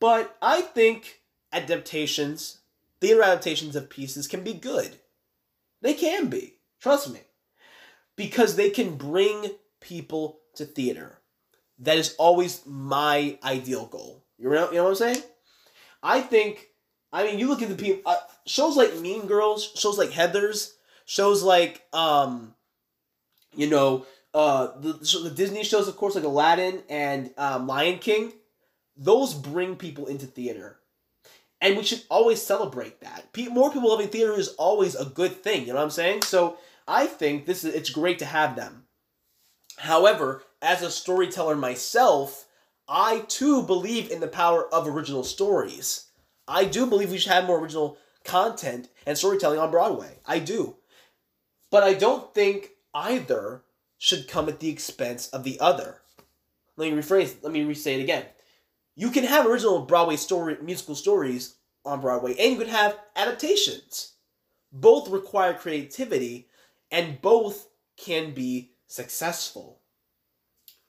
[0.00, 1.20] But I think
[1.52, 2.60] adaptations,
[3.00, 5.00] theater adaptations of pieces can be good.
[5.82, 6.58] They can be.
[6.80, 7.20] Trust me.
[8.16, 9.50] Because they can bring
[9.84, 11.20] people to theater.
[11.78, 14.24] That is always my ideal goal.
[14.38, 15.22] You know, you know what I'm saying?
[16.02, 16.68] I think,
[17.12, 18.16] I mean, you look at the people, uh,
[18.46, 20.72] shows like Mean Girls, shows like Heathers,
[21.06, 22.54] shows like, um,
[23.54, 28.32] you know, uh, the, the Disney shows, of course, like Aladdin and um, Lion King
[28.96, 30.78] those bring people into theater.
[31.60, 33.28] And we should always celebrate that.
[33.50, 36.22] More people loving theater is always a good thing, you know what I'm saying?
[36.22, 38.83] So I think this is it's great to have them.
[39.78, 42.46] However, as a storyteller myself,
[42.88, 46.06] I too believe in the power of original stories.
[46.46, 50.18] I do believe we should have more original content and storytelling on Broadway.
[50.26, 50.76] I do.
[51.70, 53.62] But I don't think either
[53.98, 56.02] should come at the expense of the other.
[56.76, 58.26] Let me rephrase, let me re say it again
[58.96, 64.12] you can have original Broadway story musical stories on Broadway, and you can have adaptations.
[64.72, 66.48] Both require creativity,
[66.90, 69.80] and both can be successful.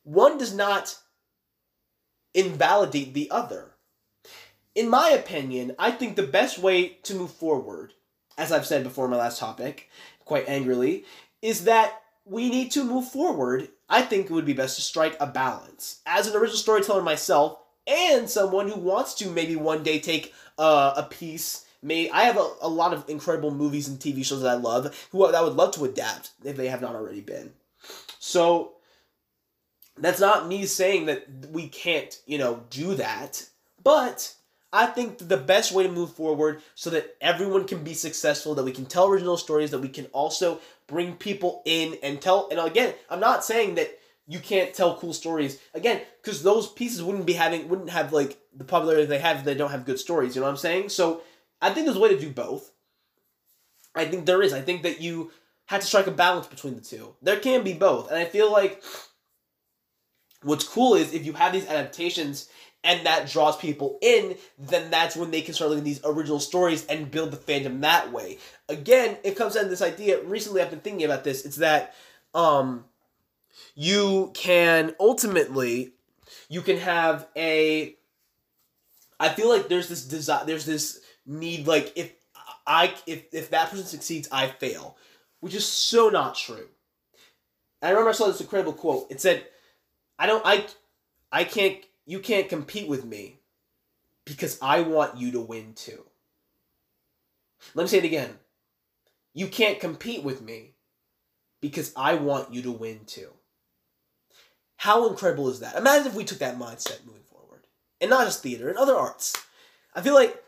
[0.04, 0.98] One does not
[2.34, 3.72] invalidate the other.
[4.76, 7.94] In my opinion, I think the best way to move forward,
[8.38, 9.90] as I've said before in my last topic,
[10.26, 11.06] quite angrily,
[11.42, 13.70] is that we need to move forward.
[13.88, 16.02] I think it would be best to strike a balance.
[16.06, 20.94] As an original storyteller myself, and someone who wants to maybe one day take uh,
[20.98, 21.66] a piece.
[21.82, 25.08] May I have a, a lot of incredible movies and TV shows that I love
[25.12, 27.54] who I would love to adapt if they have not already been.
[28.20, 28.74] So
[29.98, 33.48] that's not me saying that we can't, you know, do that,
[33.84, 34.34] but
[34.74, 38.66] I think the best way to move forward so that everyone can be successful, that
[38.66, 42.50] we can tell original stories, that we can also bring people in and tell.
[42.52, 43.98] And again, I'm not saying that
[44.28, 45.60] you can't tell cool stories.
[45.74, 49.44] Again because those pieces wouldn't be having wouldn't have like the popularity they have if
[49.44, 50.90] they don't have good stories you know what i'm saying?
[50.90, 51.22] So
[51.62, 52.72] i think there's a way to do both.
[53.94, 54.52] I think there is.
[54.52, 55.32] I think that you
[55.66, 58.52] have to strike a balance between the two there can be both and i feel
[58.52, 58.84] like
[60.44, 62.50] what's cool is if you have these adaptations
[62.86, 66.40] and that draws people in, then that's when they can start looking at these original
[66.40, 68.38] stories and build the fandom that way.
[68.70, 70.22] Again, it comes down to this idea.
[70.24, 71.46] Recently, I've been thinking about this.
[71.46, 71.96] It's that
[72.36, 72.86] um,
[73.74, 75.94] you can ultimately
[76.48, 77.96] you can have a
[79.20, 82.14] I feel like there's this desire there's this need like if
[82.68, 84.98] I if if that person succeeds I fail,
[85.46, 86.70] which is so not true.
[87.80, 89.06] I remember I saw this incredible quote.
[89.12, 89.46] It said,
[90.18, 90.66] "I don't I
[91.32, 93.42] I can't you can't compete with me
[94.26, 96.04] because I want you to win too."
[97.76, 98.40] Let me say it again.
[99.36, 100.74] You can't compete with me
[101.62, 103.30] because I want you to win too.
[104.78, 105.76] How incredible is that?
[105.76, 107.68] Imagine if we took that mindset moving forward.
[108.02, 109.36] And not just theater, and other arts.
[109.94, 110.44] I feel like.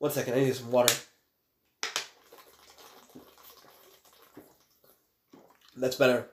[0.00, 0.92] One second, I need some water.
[5.76, 6.28] That's better.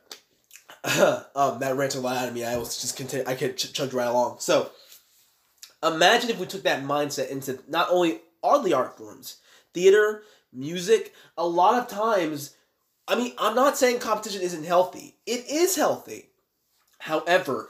[1.35, 2.43] um, that ran a lot out of me.
[2.43, 3.25] I was just continue.
[3.27, 4.37] I could ch- chug right along.
[4.39, 4.71] So,
[5.83, 9.37] imagine if we took that mindset into not only all the art forms,
[9.73, 11.13] theater, music.
[11.37, 12.55] A lot of times,
[13.07, 15.15] I mean, I'm not saying competition isn't healthy.
[15.25, 16.29] It is healthy.
[16.99, 17.69] However,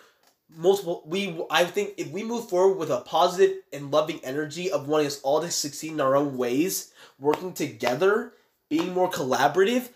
[0.55, 4.88] multiple we I think if we move forward with a positive and loving energy of
[4.88, 8.33] wanting us all to succeed in our own ways, working together,
[8.69, 9.89] being more collaborative,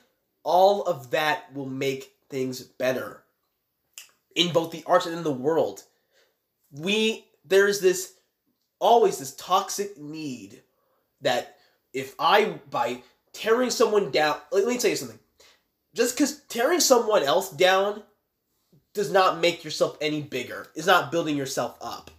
[0.47, 3.21] all of that will make things better
[4.33, 5.83] in both the arts and in the world.
[6.71, 8.13] We there's this
[8.79, 10.63] always this toxic need
[11.21, 11.57] that
[11.93, 15.19] if I by tearing someone down, let me tell you something.
[15.93, 18.03] Just because tearing someone else down
[18.93, 20.67] does not make yourself any bigger.
[20.75, 22.09] It's not building yourself up.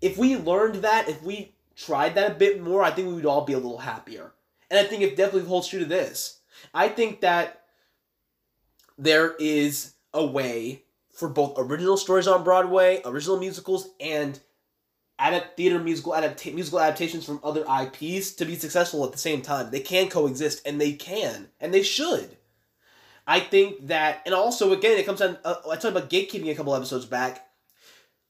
[0.00, 3.26] If we learned that, if we tried that a bit more, I think we would
[3.26, 4.32] all be a little happier.
[4.70, 6.40] And I think it definitely holds true to this.
[6.72, 7.62] I think that
[8.98, 14.38] there is a way for both original stories on Broadway, original musicals, and
[15.18, 19.42] adapt theater musical adapta- musical adaptations from other IPs to be successful at the same
[19.42, 19.70] time.
[19.70, 22.36] They can coexist, and they can, and they should.
[23.26, 25.38] I think that, and also again, it comes down.
[25.44, 27.46] Uh, I talked about gatekeeping a couple episodes back.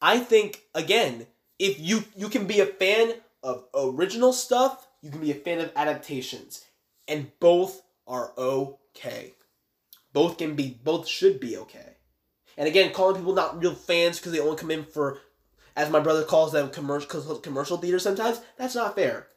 [0.01, 1.27] I think again,
[1.59, 5.61] if you you can be a fan of original stuff, you can be a fan
[5.61, 6.65] of adaptations.
[7.09, 9.35] And both are okay.
[10.13, 11.97] Both can be both should be okay.
[12.57, 15.19] And again, calling people not real fans because they only come in for
[15.77, 19.29] as my brother calls them commercial commercial theater sometimes, that's not fair.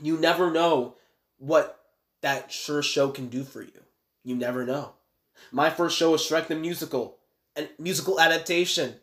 [0.00, 0.96] You never know
[1.38, 1.80] what
[2.22, 3.82] that sure show can do for you.
[4.22, 4.94] You never know.
[5.52, 7.18] My first show was Shrek the Musical,
[7.56, 8.94] a musical adaptation.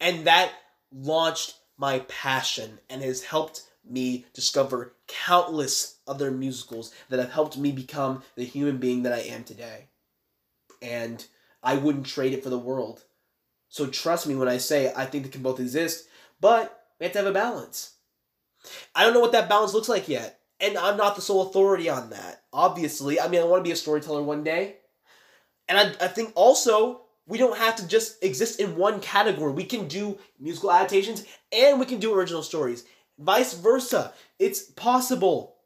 [0.00, 0.50] And that
[0.92, 7.72] launched my passion and has helped me discover countless other musicals that have helped me
[7.72, 9.88] become the human being that I am today.
[10.80, 11.24] And
[11.62, 13.04] I wouldn't trade it for the world.
[13.68, 16.06] So trust me when I say I think they can both exist,
[16.40, 17.94] but we have to have a balance.
[18.94, 20.40] I don't know what that balance looks like yet.
[20.60, 22.42] And I'm not the sole authority on that.
[22.52, 24.76] Obviously, I mean, I want to be a storyteller one day.
[25.68, 29.52] And I, I think also we don't have to just exist in one category.
[29.52, 32.84] We can do musical adaptations and we can do original stories.
[33.18, 34.12] Vice versa.
[34.38, 35.56] It's possible.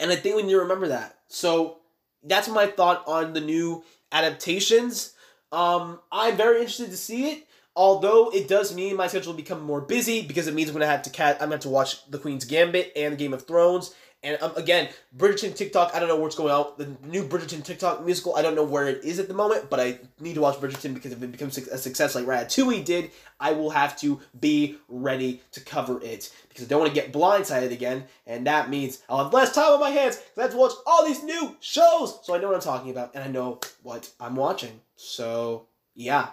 [0.00, 1.18] And I think we need to remember that.
[1.28, 1.78] So
[2.22, 5.12] that's my thought on the new adaptations.
[5.52, 7.46] Um, I'm very interested to see it.
[7.76, 10.86] Although it does mean my schedule will become more busy because it means I'm gonna
[10.86, 13.92] have to cat I'm gonna have to watch The Queen's Gambit and Game of Thrones
[14.24, 16.72] and um, again, Bridgerton TikTok, I don't know what's going on.
[16.78, 19.78] The new Bridgerton TikTok musical, I don't know where it is at the moment, but
[19.78, 23.52] I need to watch Bridgerton because if it becomes a success like Ratatouille did, I
[23.52, 27.70] will have to be ready to cover it because I don't want to get blindsided
[27.70, 30.56] again, and that means I'll have less time on my hands because I have to
[30.56, 32.18] watch all these new shows.
[32.22, 34.80] So I know what I'm talking about, and I know what I'm watching.
[34.96, 36.28] So yeah.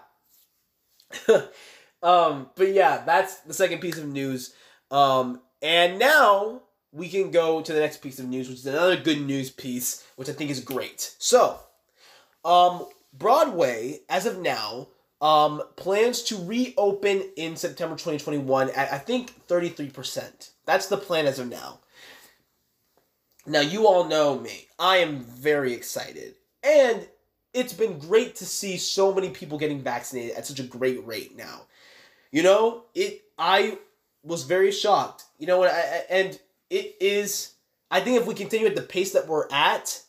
[2.01, 4.53] um, but yeah, that's the second piece of news.
[4.89, 6.61] Um, and now
[6.91, 10.05] we can go to the next piece of news, which is another good news piece,
[10.15, 11.15] which I think is great.
[11.19, 11.59] So,
[12.43, 14.87] um, Broadway, as of now,
[15.21, 20.49] um, plans to reopen in September 2021 at I think 33%.
[20.65, 21.79] That's the plan as of now.
[23.45, 24.67] Now, you all know me.
[24.79, 26.35] I am very excited.
[26.63, 27.07] And
[27.53, 31.35] it's been great to see so many people getting vaccinated at such a great rate
[31.35, 31.61] now.
[32.31, 33.77] You know, it I
[34.23, 35.25] was very shocked.
[35.37, 36.39] You know, and, I, and
[36.71, 37.53] it is.
[37.91, 40.01] I think if we continue at the pace that we're at,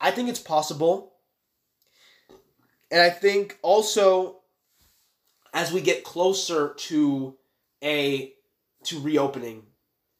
[0.00, 1.14] I think it's possible.
[2.90, 4.40] And I think also
[5.54, 7.36] as we get closer to
[7.82, 8.32] a
[8.84, 9.62] to reopening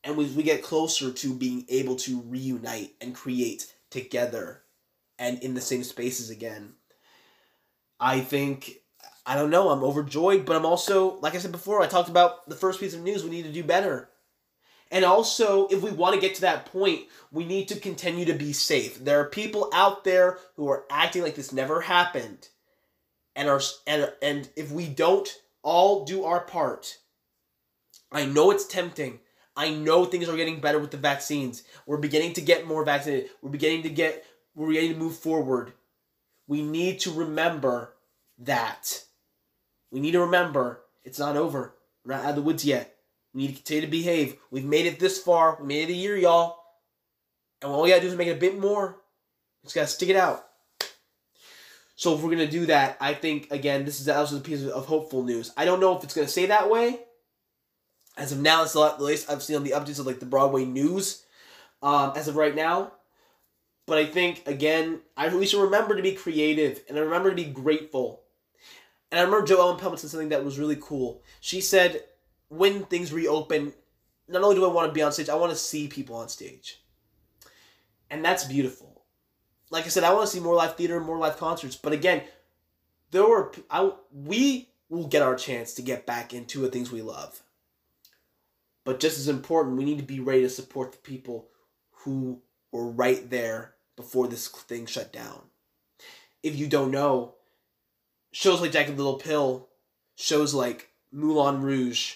[0.03, 4.63] and we, we get closer to being able to reunite and create together
[5.19, 6.73] and in the same spaces again
[8.01, 8.79] i think
[9.25, 12.49] i don't know i'm overjoyed but i'm also like i said before i talked about
[12.49, 14.09] the first piece of news we need to do better
[14.91, 18.35] and also, if we want to get to that point, we need to continue to
[18.35, 19.05] be safe.
[19.05, 22.49] There are people out there who are acting like this never happened.
[23.35, 25.29] And are and and if we don't
[25.63, 26.99] all do our part,
[28.13, 29.19] I know it's tempting.
[29.57, 31.63] I know things are getting better with the vaccines.
[31.87, 33.31] We're beginning to get more vaccinated.
[33.43, 34.25] We're beginning to get
[34.55, 35.73] we're beginning to move forward.
[36.47, 37.95] We need to remember
[38.39, 39.05] that.
[39.91, 41.75] We need to remember it's not over.
[42.05, 42.96] We're not out of the woods yet.
[43.37, 44.37] We need to continue to behave.
[44.51, 45.59] We've made it this far.
[45.61, 46.57] We made it a year, y'all.
[47.61, 48.97] And all we gotta do is make it a bit more.
[49.63, 50.47] Just gotta stick it out.
[51.97, 54.87] So if we're gonna do that, I think again, this is also a piece of
[54.87, 55.53] hopeful news.
[55.55, 56.99] I don't know if it's gonna stay that way.
[58.17, 60.65] As of now, it's the latest I've seen on the updates of like the Broadway
[60.65, 61.25] news.
[61.83, 62.93] Um, as of right now,
[63.87, 67.37] but I think again, I we should remember to be creative and I remember to
[67.37, 68.23] be grateful.
[69.11, 71.23] And I remember Jo Ellen Pellman said something that was really cool.
[71.41, 72.03] She said,
[72.49, 73.73] when things reopen,
[74.29, 76.29] not only do I want to be on stage, I want to see people on
[76.29, 76.83] stage.
[78.11, 79.03] And that's beautiful.
[79.71, 81.77] Like I said, I want to see more live theater, more live concerts.
[81.77, 82.23] But again,
[83.11, 87.03] there were I we will get our chance to get back into the things we
[87.03, 87.43] love.
[88.85, 91.49] But just as important, we need to be ready to support the people
[91.91, 92.41] who
[92.71, 95.41] were right there before this thing shut down.
[96.43, 97.35] If you don't know,
[98.31, 99.69] shows like Jagged Little Pill,
[100.15, 102.15] shows like Moulin Rouge,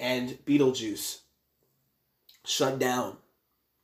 [0.00, 1.20] and Beetlejuice
[2.44, 3.18] shut down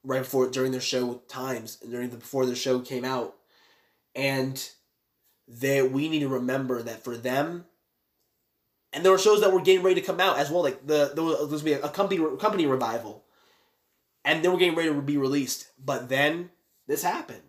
[0.02, 3.36] right before during their show times and during the before their show came out.
[4.14, 4.68] And
[5.46, 7.66] that we need to remember that for them
[8.92, 11.12] and there were shows that were getting ready to come out as well like the
[11.14, 13.24] there was, there was be a company company revival
[14.24, 15.68] and they were getting ready to be released.
[15.78, 16.50] But then
[16.86, 17.42] this happened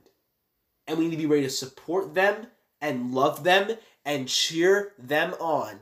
[0.86, 2.48] and we need to be ready to support them
[2.82, 5.80] and love them and cheer them on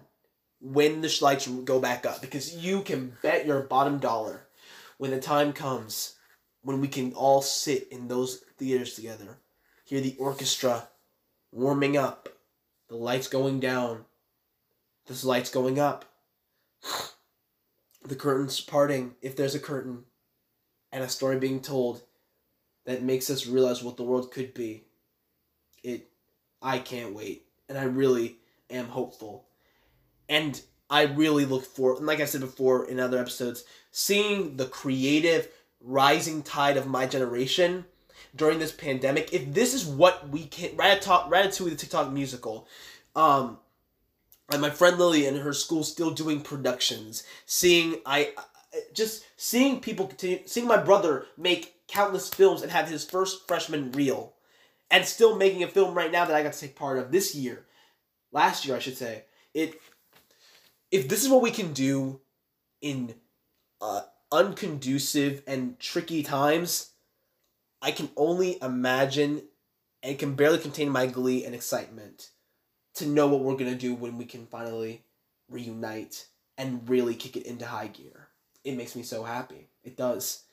[0.66, 4.48] when the lights go back up because you can bet your bottom dollar
[4.98, 6.16] when the time comes
[6.64, 9.38] when we can all sit in those theaters together,
[9.84, 10.88] hear the orchestra
[11.52, 12.28] warming up,
[12.90, 14.06] the lights going down,
[15.06, 16.06] the lights going up.
[18.04, 20.06] the curtain's parting, if there's a curtain,
[20.92, 22.02] and a story being told
[22.86, 24.86] that makes us realize what the world could be.
[25.84, 26.10] It
[26.62, 27.46] I can't wait.
[27.70, 28.38] And I really
[28.72, 29.46] am hopeful.
[30.30, 34.66] And I really look for and like I said before in other episodes, seeing the
[34.66, 35.50] creative
[35.82, 37.86] rising tide of my generation
[38.36, 39.34] during this pandemic.
[39.34, 42.68] If this is what we can Ratatouille, Ratatouille the TikTok musical,
[43.16, 43.60] um
[44.52, 48.34] and my friend Lily and her school still doing productions, seeing I
[48.94, 53.92] just seeing people continue seeing my brother make countless films and have his first freshman
[53.92, 54.34] reel
[54.92, 57.34] and still making a film right now that I got to take part of this
[57.36, 57.66] year.
[58.32, 59.26] Last year I should say.
[59.54, 59.80] It
[60.96, 62.22] if this is what we can do
[62.82, 63.16] in
[63.82, 66.92] uh, unconducive and tricky times,
[67.82, 69.44] I can only imagine
[70.02, 72.30] and can barely contain my glee and excitement
[72.96, 75.04] to know what we're gonna do when we can finally
[75.50, 76.28] reunite
[76.58, 78.30] and really kick it into high gear.
[78.64, 79.68] It makes me so happy.
[79.84, 80.44] It does.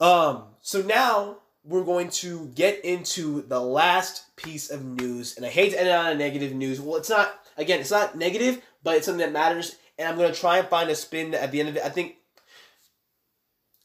[0.00, 5.50] Um, so now we're going to get into the last piece of news, and I
[5.50, 6.80] hate to end on a negative news.
[6.80, 10.34] Well, it's not again, it's not negative, but it's something that matters, and I'm gonna
[10.34, 11.84] try and find a spin at the end of it.
[11.84, 12.16] I think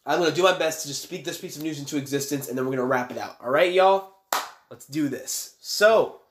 [0.06, 2.58] I'm gonna do my best to just speak this piece of news into existence, and
[2.58, 3.38] then we're gonna wrap it out.
[3.41, 4.14] All right, y'all,
[4.70, 5.56] let's do this.
[5.62, 6.22] So,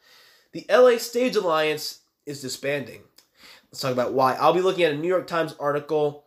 [0.53, 3.03] the LA Stage Alliance is disbanding.
[3.71, 4.35] Let's talk about why.
[4.35, 6.25] I'll be looking at a New York Times article,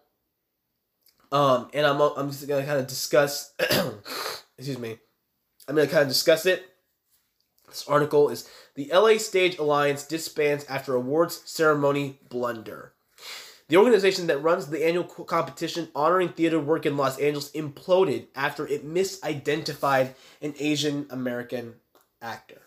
[1.32, 3.54] um, and I'm I'm just gonna kind of discuss.
[4.58, 5.00] excuse me.
[5.68, 6.66] I'm gonna kind of discuss it.
[7.68, 12.94] This article is the LA Stage Alliance disbands after awards ceremony blunder.
[13.70, 18.66] The organization that runs the annual competition honoring theater work in Los Angeles imploded after
[18.66, 21.76] it misidentified an Asian American
[22.22, 22.62] actor.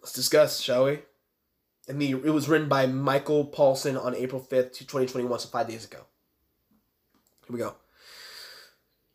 [0.00, 1.00] Let's discuss, shall we?
[1.88, 5.84] And the it was written by Michael Paulson on April 5th, 2021, so five days
[5.84, 5.98] ago.
[7.46, 7.74] Here we go.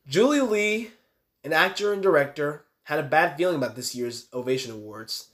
[0.09, 0.91] Jully Lee,
[1.43, 5.29] an actor and director, had a bad feeling about this year's Ovation Awards,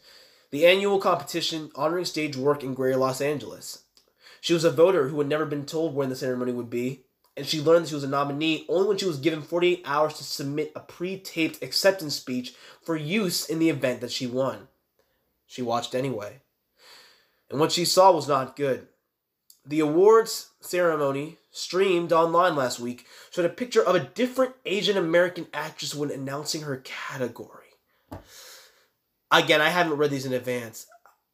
[0.50, 3.84] the annual competition honoring stage work in Greater Los Angeles.
[4.42, 7.06] She was a voter who had never been told when the ceremony would be,
[7.38, 10.16] and she learned that she was a nominee only when she was given 48 hours
[10.16, 14.68] to submit a pre taped acceptance speech for use in the event that she won.
[15.46, 16.42] She watched anyway.
[17.50, 18.88] And what she saw was not good.
[19.66, 25.48] The awards ceremony, streamed online last week, showed a picture of a different Asian American
[25.54, 27.68] actress when announcing her category.
[29.32, 30.88] Again, I haven't read these in advance.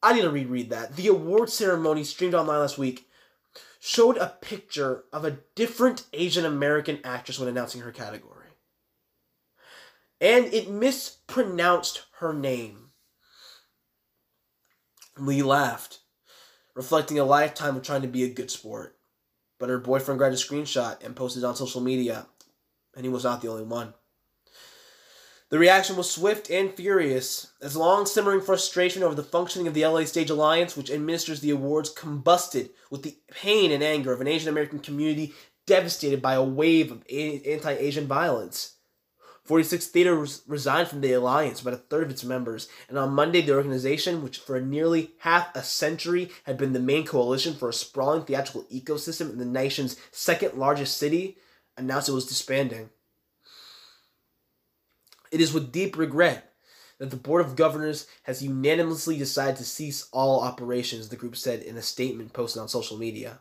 [0.04, 0.96] I need to reread that.
[0.96, 3.08] The award ceremony streamed online last week
[3.80, 8.48] showed a picture of a different Asian American actress when announcing her category.
[10.20, 12.90] And it mispronounced her name.
[15.18, 16.00] Lee laughed,
[16.76, 18.97] reflecting a lifetime of trying to be a good sport.
[19.60, 22.28] But her boyfriend grabbed a screenshot and posted it on social media,
[22.96, 23.94] and he was not the only one.
[25.50, 29.86] The reaction was swift and furious, as long simmering frustration over the functioning of the
[29.86, 34.28] LA Stage Alliance, which administers the awards, combusted with the pain and anger of an
[34.28, 35.34] Asian American community
[35.66, 38.77] devastated by a wave of anti Asian violence.
[39.48, 43.42] 46 theaters resigned from the alliance, about a third of its members, and on Monday,
[43.42, 47.74] the organization, which for nearly half a century had been the main coalition for a
[47.74, 51.38] sprawling theatrical ecosystem in the nation's second largest city,
[51.78, 52.90] announced it was disbanding.
[55.32, 56.54] It is with deep regret
[56.98, 61.62] that the Board of Governors has unanimously decided to cease all operations, the group said
[61.62, 63.40] in a statement posted on social media.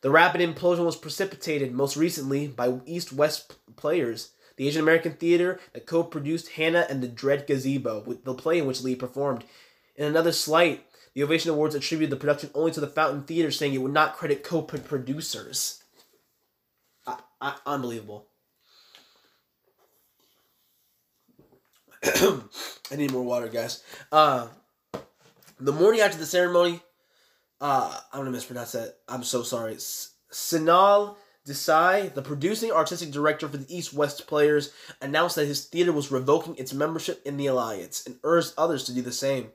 [0.00, 5.60] The rapid implosion was precipitated most recently by East West players, the Asian American theater
[5.72, 9.44] that co produced Hannah and the Dread Gazebo, the play in which Lee performed.
[9.96, 10.84] In another slight,
[11.14, 14.16] the Ovation Awards attributed the production only to the Fountain Theater, saying it would not
[14.16, 15.82] credit co producers.
[17.66, 18.26] unbelievable.
[22.04, 23.82] I need more water, guys.
[24.12, 24.48] Uh,
[25.58, 26.82] the morning after the ceremony,
[27.60, 28.96] uh, I'm gonna mispronounce that.
[29.08, 29.76] I'm so sorry.
[29.76, 34.72] Sinal Desai, the producing artistic director for the East West Players,
[35.02, 38.94] announced that his theater was revoking its membership in the alliance and urged others to
[38.94, 39.50] do the same.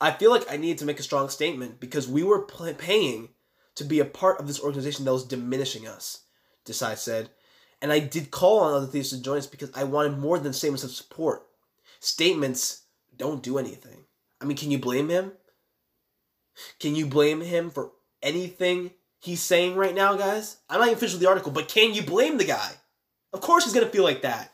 [0.00, 3.30] I feel like I needed to make a strong statement because we were paying
[3.74, 6.20] to be a part of this organization that was diminishing us,
[6.64, 7.30] Desai said.
[7.82, 10.52] And I did call on other theaters to join us because I wanted more than
[10.52, 11.46] statements of support.
[12.00, 12.82] Statements
[13.16, 14.04] don't do anything.
[14.40, 15.32] I mean, can you blame him?
[16.78, 18.92] Can you blame him for anything
[19.24, 20.58] he's saying right now, guys?
[20.68, 22.72] I'm not even finished with the article, but can you blame the guy?
[23.32, 24.52] Of course he's going to feel like that.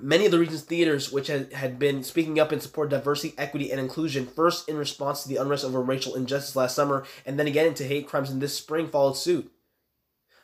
[0.00, 3.34] Many of the region's theaters, which had, had been speaking up in support of diversity,
[3.36, 7.38] equity, and inclusion, first in response to the unrest over racial injustice last summer, and
[7.38, 9.50] then again into hate crimes in this spring, followed suit.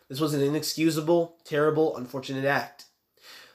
[0.08, 2.86] This was an inexcusable, terrible, unfortunate act.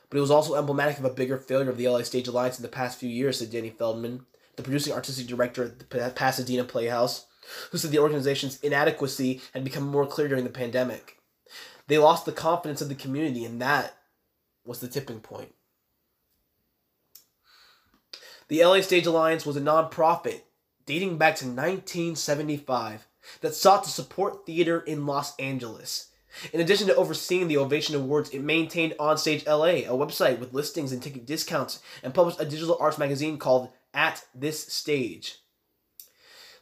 [0.09, 2.63] But it was also emblematic of a bigger failure of the LA Stage Alliance in
[2.63, 4.25] the past few years, said Danny Feldman,
[4.55, 7.25] the producing artistic director at the Pasadena Playhouse,
[7.71, 11.17] who said the organization's inadequacy had become more clear during the pandemic.
[11.87, 13.95] They lost the confidence of the community, and that
[14.63, 15.55] was the tipping point.
[18.47, 20.41] The LA Stage Alliance was a nonprofit
[20.85, 23.07] dating back to 1975
[23.41, 26.09] that sought to support theater in Los Angeles.
[26.53, 30.91] In addition to overseeing the Ovation Awards, it maintained Onstage LA, a website with listings
[30.91, 35.39] and ticket discounts, and published a digital arts magazine called At This Stage.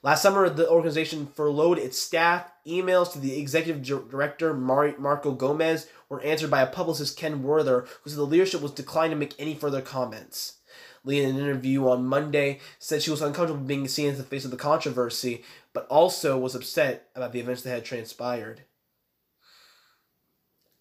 [0.08, 2.50] Last summer, the organization furloughed its staff.
[2.66, 7.86] Emails to the executive director, Mar- Marco Gomez, were answered by a publicist, Ken Werther,
[8.02, 10.60] who said the leadership was declined to make any further comments.
[11.04, 14.46] Lee, in an interview on Monday, said she was uncomfortable being seen as the face
[14.46, 15.44] of the controversy,
[15.74, 18.62] but also was upset about the events that had transpired.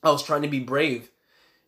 [0.04, 1.10] I was trying to be brave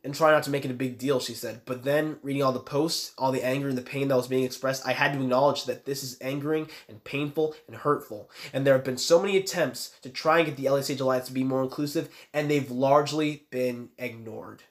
[0.08, 1.60] and try not to make it a big deal, she said.
[1.66, 4.44] But then, reading all the posts, all the anger and the pain that was being
[4.44, 8.30] expressed, I had to acknowledge that this is angering and painful and hurtful.
[8.54, 11.34] And there have been so many attempts to try and get the Stage Alliance to
[11.34, 14.62] be more inclusive, and they've largely been ignored.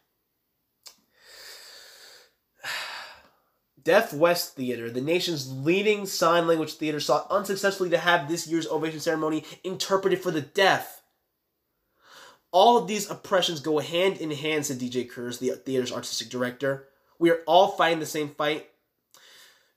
[3.83, 8.65] Deaf West Theater, the nation's leading sign language theater, sought unsuccessfully to have this year's
[8.65, 10.96] ovation ceremony interpreted for the deaf.
[12.59, 16.87] All of these oppressions go hand in hand, said DJ Kurz, the theater's artistic director.
[17.19, 18.67] We are all fighting the same fight,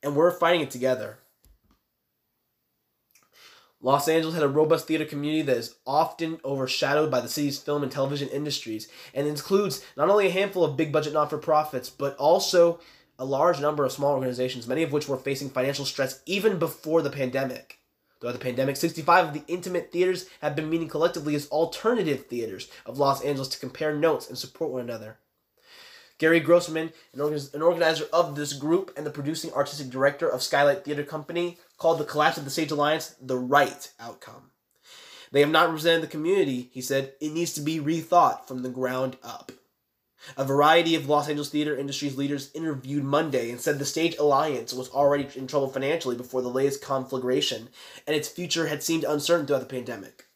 [0.03, 1.19] and we're fighting it together.
[3.83, 7.83] Los Angeles had a robust theater community that is often overshadowed by the city's film
[7.83, 11.91] and television industries, and includes not only a handful of big budget not for profits,
[11.91, 12.81] but also
[13.19, 17.03] a large number of small organizations, many of which were facing financial stress even before
[17.03, 17.80] the pandemic.
[18.21, 22.69] Throughout the pandemic, 65 of the intimate theaters have been meeting collectively as alternative theaters
[22.85, 25.19] of Los Angeles to compare notes and support one another.
[26.19, 31.03] Gary Grossman, an, organizer of this group and the producing artistic director of Skylight Theater
[31.03, 34.51] Company, called the collapse of the Stage Alliance the right outcome.
[35.33, 37.15] They have not represented the community, he said.
[37.23, 39.51] It needs to be rethought from the ground up.
[40.37, 44.73] A variety of Los Angeles theater industry's leaders interviewed Monday and said the Stage Alliance
[44.75, 47.71] was already in trouble financially before the latest conflagration,
[48.07, 50.27] and its future had seemed uncertain throughout the pandemic.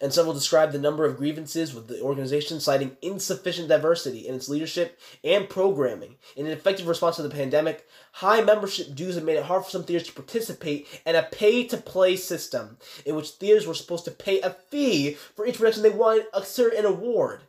[0.00, 4.48] And several described the number of grievances with the organization, citing insufficient diversity in its
[4.48, 6.16] leadership and programming.
[6.36, 9.70] In an effective response to the pandemic, high membership dues have made it hard for
[9.70, 14.04] some theaters to participate in a pay to play system in which theaters were supposed
[14.04, 17.42] to pay a fee for each production they won a certain award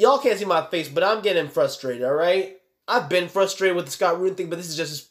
[0.00, 2.56] y'all can't see my face, but I'm getting frustrated, all right?
[2.88, 5.10] I've been frustrated with the Scott Rudin thing, but this is just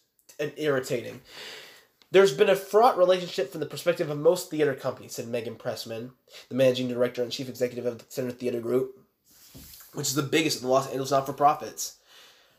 [0.57, 1.21] irritating.
[2.11, 6.11] There's been a fraught relationship from the perspective of most theater companies, said Meghan Pressman,
[6.49, 8.99] the managing director and chief executive of the Center Theater Group,
[9.93, 11.97] which is the biggest of the Los Angeles not for profits.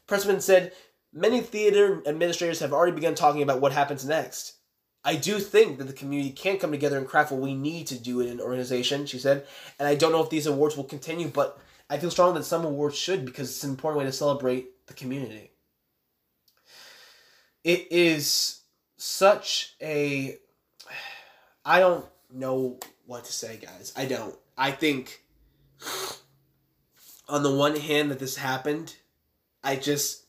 [0.07, 0.73] Pressman said,
[1.13, 4.55] Many theater administrators have already begun talking about what happens next.
[5.05, 7.99] I do think that the community can come together and craft what we need to
[7.99, 9.45] do in an organization, she said,
[9.81, 11.59] and I don't know if these awards will continue, but
[11.91, 14.95] I feel strong that some awards should because it's an important way to celebrate the
[14.95, 15.51] community.
[17.65, 18.61] It is
[18.97, 20.39] such a.
[21.65, 23.93] I don't know what to say, guys.
[23.97, 24.37] I don't.
[24.57, 25.25] I think,
[27.29, 28.95] on the one hand, that this happened,
[29.65, 30.27] I just.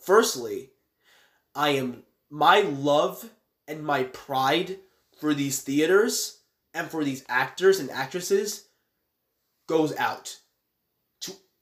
[0.00, 0.70] Firstly,
[1.54, 2.02] I am.
[2.28, 3.30] My love
[3.68, 4.78] and my pride
[5.20, 6.40] for these theaters
[6.74, 8.64] and for these actors and actresses
[9.68, 10.38] goes out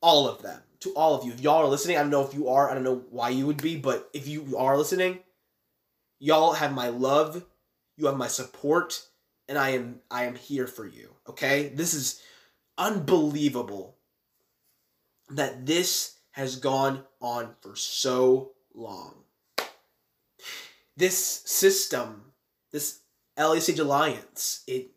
[0.06, 1.32] all of them, to all of you.
[1.32, 3.44] If y'all are listening, I don't know if you are, I don't know why you
[3.44, 5.18] would be, but if you are listening,
[6.20, 7.44] y'all have my love,
[7.96, 9.02] you have my support,
[9.48, 11.16] and I am I am here for you.
[11.28, 11.70] Okay?
[11.70, 12.22] This is
[12.78, 13.96] unbelievable
[15.30, 19.24] that this has gone on for so long.
[20.96, 22.32] This system,
[22.70, 23.00] this
[23.36, 24.92] LA Stage Alliance, it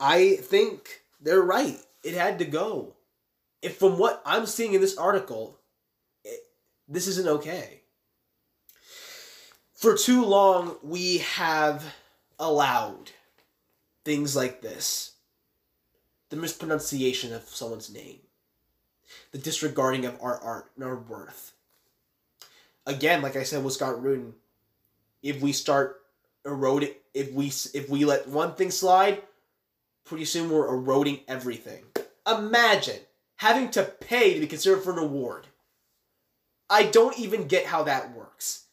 [0.00, 1.78] I think they're right.
[2.02, 2.96] It had to go
[3.64, 5.58] if from what I'm seeing in this article,
[6.22, 6.40] it,
[6.86, 7.80] this isn't okay.
[9.72, 11.82] For too long, we have
[12.38, 13.10] allowed
[14.04, 15.12] things like this
[16.28, 18.18] the mispronunciation of someone's name,
[19.32, 21.52] the disregarding of our art and our worth.
[22.86, 24.34] Again, like I said with Scott Rudin,
[25.22, 26.02] if we start
[26.44, 29.22] eroding, if we if we let one thing slide,
[30.04, 31.84] pretty soon we're eroding everything.
[32.26, 33.00] Imagine
[33.44, 35.48] having to pay to be considered for an award.
[36.70, 38.64] I don't even get how that works.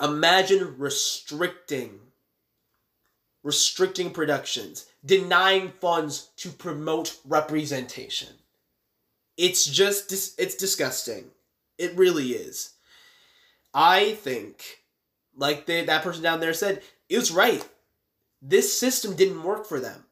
[0.00, 2.00] Imagine restricting
[3.42, 8.28] restricting productions, denying funds to promote representation.
[9.36, 11.26] It's just it's disgusting.
[11.76, 12.70] It really is.
[13.74, 14.80] I think
[15.36, 16.80] like they, that person down there said,
[17.10, 17.68] it was right.
[18.40, 20.06] This system didn't work for them.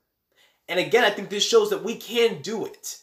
[0.68, 2.98] And again, I think this shows that we can do it.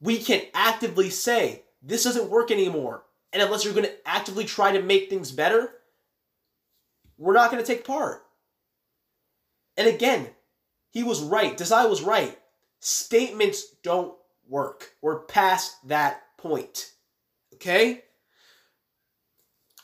[0.00, 3.04] We can actively say, this doesn't work anymore.
[3.32, 5.70] And unless you're going to actively try to make things better,
[7.18, 8.22] we're not going to take part.
[9.76, 10.28] And again,
[10.90, 11.56] he was right.
[11.56, 12.38] Desai was right.
[12.80, 14.14] Statements don't
[14.48, 14.90] work.
[15.02, 16.92] We're past that point.
[17.54, 18.02] Okay?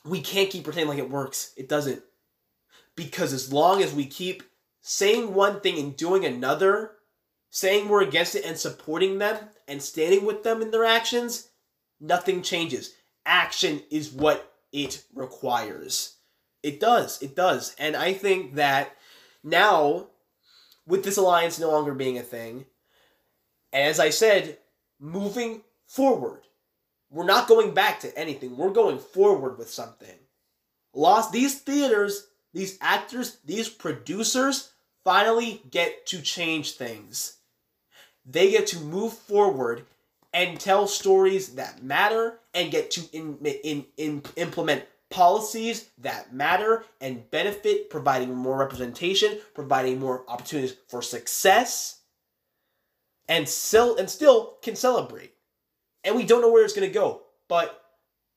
[0.04, 1.52] We can't keep pretending like it works.
[1.56, 2.02] It doesn't.
[2.96, 4.42] Because as long as we keep
[4.82, 6.92] saying one thing and doing another,
[7.50, 11.48] saying we're against it and supporting them and standing with them in their actions,
[12.00, 12.92] nothing changes.
[13.24, 16.16] Action is what it requires.
[16.62, 17.22] It does.
[17.22, 17.74] It does.
[17.78, 18.96] And I think that
[19.44, 20.08] now,
[20.86, 22.66] with this alliance no longer being a thing,
[23.72, 24.58] as I said,
[24.98, 26.42] moving forward,
[27.10, 28.56] we're not going back to anything.
[28.56, 30.16] We're going forward with something.
[30.94, 34.71] Lost these theaters, these actors, these producers
[35.04, 37.38] finally get to change things.
[38.24, 39.84] They get to move forward
[40.32, 46.84] and tell stories that matter and get to in, in, in, implement policies that matter
[47.00, 52.00] and benefit, providing more representation, providing more opportunities for success,
[53.28, 55.34] and still and still can celebrate.
[56.04, 57.82] And we don't know where it's going to go, but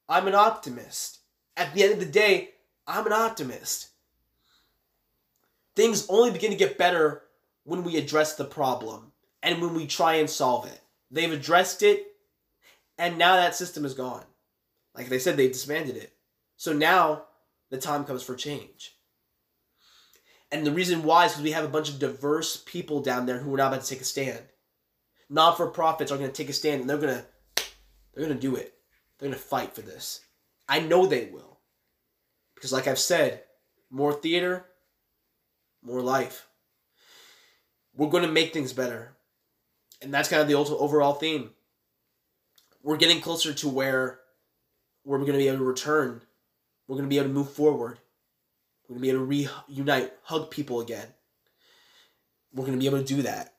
[0.08, 1.20] I'm an optimist.
[1.58, 2.50] At the end of the day,
[2.86, 3.90] I'm an optimist.
[5.76, 7.24] Things only begin to get better
[7.64, 9.12] when we address the problem
[9.44, 10.80] and when we try and solve it.
[11.12, 12.06] They've addressed it,
[12.98, 14.24] and now that system is gone.
[14.96, 16.14] Like they said, they disbanded it.
[16.58, 17.24] So now
[17.70, 18.96] the time comes for change.
[20.52, 23.40] And the reason why is because we have a bunch of diverse people down there
[23.40, 24.42] who are not about to take a stand.
[25.30, 27.26] Not for profits are going to take a stand and they're going to
[28.14, 28.74] they're going to do it.
[29.18, 30.22] They're going to fight for this.
[30.70, 31.60] I know they will.
[32.54, 33.44] Because like I've said,
[33.90, 34.66] more theater,
[35.86, 36.48] more life.
[37.96, 39.14] We're going to make things better.
[40.02, 41.52] And that's kind of the overall theme.
[42.84, 44.20] We're getting closer to where
[45.04, 46.22] we're going to be able to return
[46.88, 48.00] we're going to be able to move forward.
[48.88, 51.08] We're going to be able to reunite, hug people again.
[52.54, 53.54] We're going to be able to do that.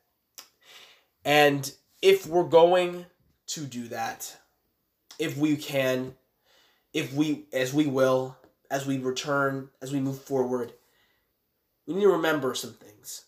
[1.25, 1.69] And
[2.01, 3.05] if we're going
[3.47, 4.37] to do that,
[5.19, 6.15] if we can,
[6.93, 8.37] if we, as we will,
[8.71, 10.73] as we return, as we move forward,
[11.87, 13.25] we need to remember some things.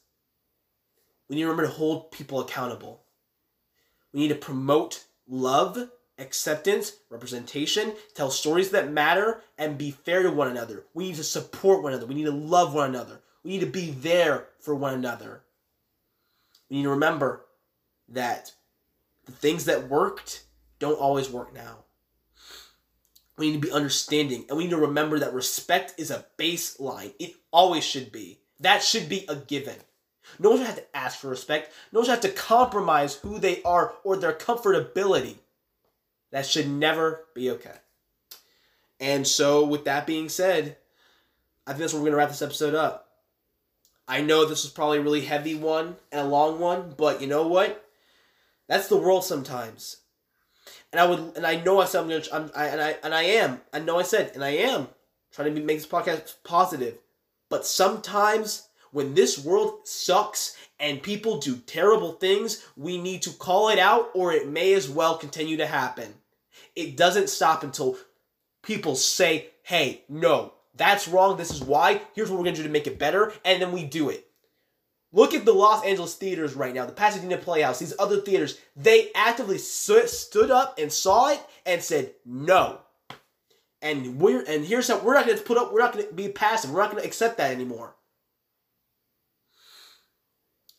[1.28, 3.04] We need to remember to hold people accountable.
[4.14, 5.90] We need to promote love
[6.20, 10.86] acceptance, representation, tell stories that matter, and be fair to one another.
[10.94, 12.08] We need to support one another.
[12.08, 13.22] We need to love one another.
[13.44, 15.44] We need to be there for one another.
[16.70, 17.46] We need to remember
[18.10, 18.52] that
[19.26, 20.44] the things that worked
[20.80, 21.86] don't always work now.
[23.38, 27.14] We need to be understanding, and we need to remember that respect is a baseline.
[27.20, 28.40] It always should be.
[28.60, 29.76] That should be a given.
[30.38, 31.72] No one should have to ask for respect.
[31.92, 35.38] No one should have to compromise who they are or their comfortability.
[36.32, 37.76] That should never be okay.
[39.00, 40.78] And so, with that being said,
[41.66, 43.10] I think that's where we're going to wrap this episode up.
[44.08, 47.28] I know this was probably a really heavy one and a long one, but you
[47.28, 47.86] know what?
[48.68, 49.98] That's the world sometimes.
[50.92, 53.14] And I would, and I know I said I'm gonna, I'm, I, and I, and
[53.14, 53.62] I am.
[53.72, 54.88] I know I said, and I am
[55.32, 56.98] trying to make this podcast positive.
[57.50, 63.70] But sometimes when this world sucks and people do terrible things, we need to call
[63.70, 66.14] it out, or it may as well continue to happen.
[66.76, 67.98] It doesn't stop until
[68.64, 71.38] people say, hey, no, that's wrong.
[71.38, 72.02] This is why.
[72.14, 73.34] Here's what we're to do to make it better.
[73.44, 74.26] And then we do it.
[75.12, 78.60] Look at the Los Angeles theaters right now, the Pasadena Playhouse, these other theaters.
[78.76, 82.82] They actively stood up and saw it and said, no.
[83.82, 85.72] And we're and here's how we're not going to put up.
[85.72, 86.72] We're not going to be passive.
[86.72, 87.96] We're not going to accept that anymore.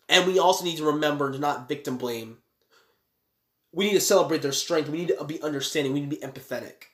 [0.08, 2.38] And we also need to remember to not victim blame
[3.72, 4.88] we need to celebrate their strength.
[4.88, 5.92] We need to be understanding.
[5.92, 6.88] We need to be empathetic.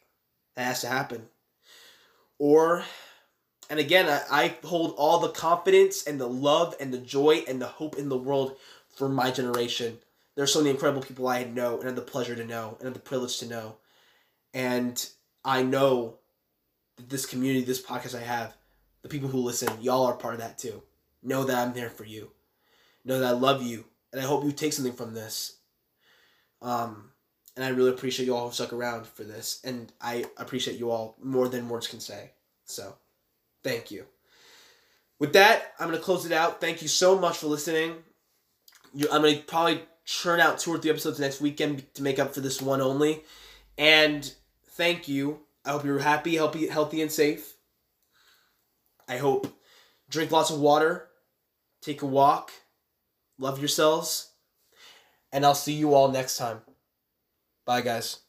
[0.54, 1.28] That has to happen.
[2.38, 2.84] Or,
[3.70, 7.60] and again, I, I hold all the confidence and the love and the joy and
[7.60, 8.56] the hope in the world
[8.94, 9.98] for my generation.
[10.34, 12.94] There's so many incredible people I know and have the pleasure to know and have
[12.94, 13.76] the privilege to know.
[14.52, 15.08] And
[15.46, 16.18] I know
[16.96, 18.54] that this community, this podcast I have,
[19.02, 20.82] the people who listen, y'all are part of that too.
[21.22, 22.32] Know that I'm there for you.
[23.04, 25.58] Know that I love you and I hope you take something from this.
[26.60, 27.10] Um,
[27.54, 30.90] and I really appreciate you all who stuck around for this, and I appreciate you
[30.90, 32.32] all more than words can say.
[32.64, 32.96] So,
[33.62, 34.04] thank you.
[35.18, 36.60] With that, I'm gonna close it out.
[36.60, 37.94] Thank you so much for listening.
[38.92, 42.34] You, I'm gonna probably churn out two or three episodes next weekend to make up
[42.34, 43.22] for this one only.
[43.78, 44.30] And
[44.76, 45.40] thank you.
[45.64, 47.54] I hope you're happy, healthy, healthy, and safe.
[49.08, 49.52] I hope
[50.08, 51.08] drink lots of water,
[51.82, 52.52] take a walk,
[53.38, 54.32] love yourselves,
[55.32, 56.60] and I'll see you all next time.
[57.64, 58.25] Bye, guys.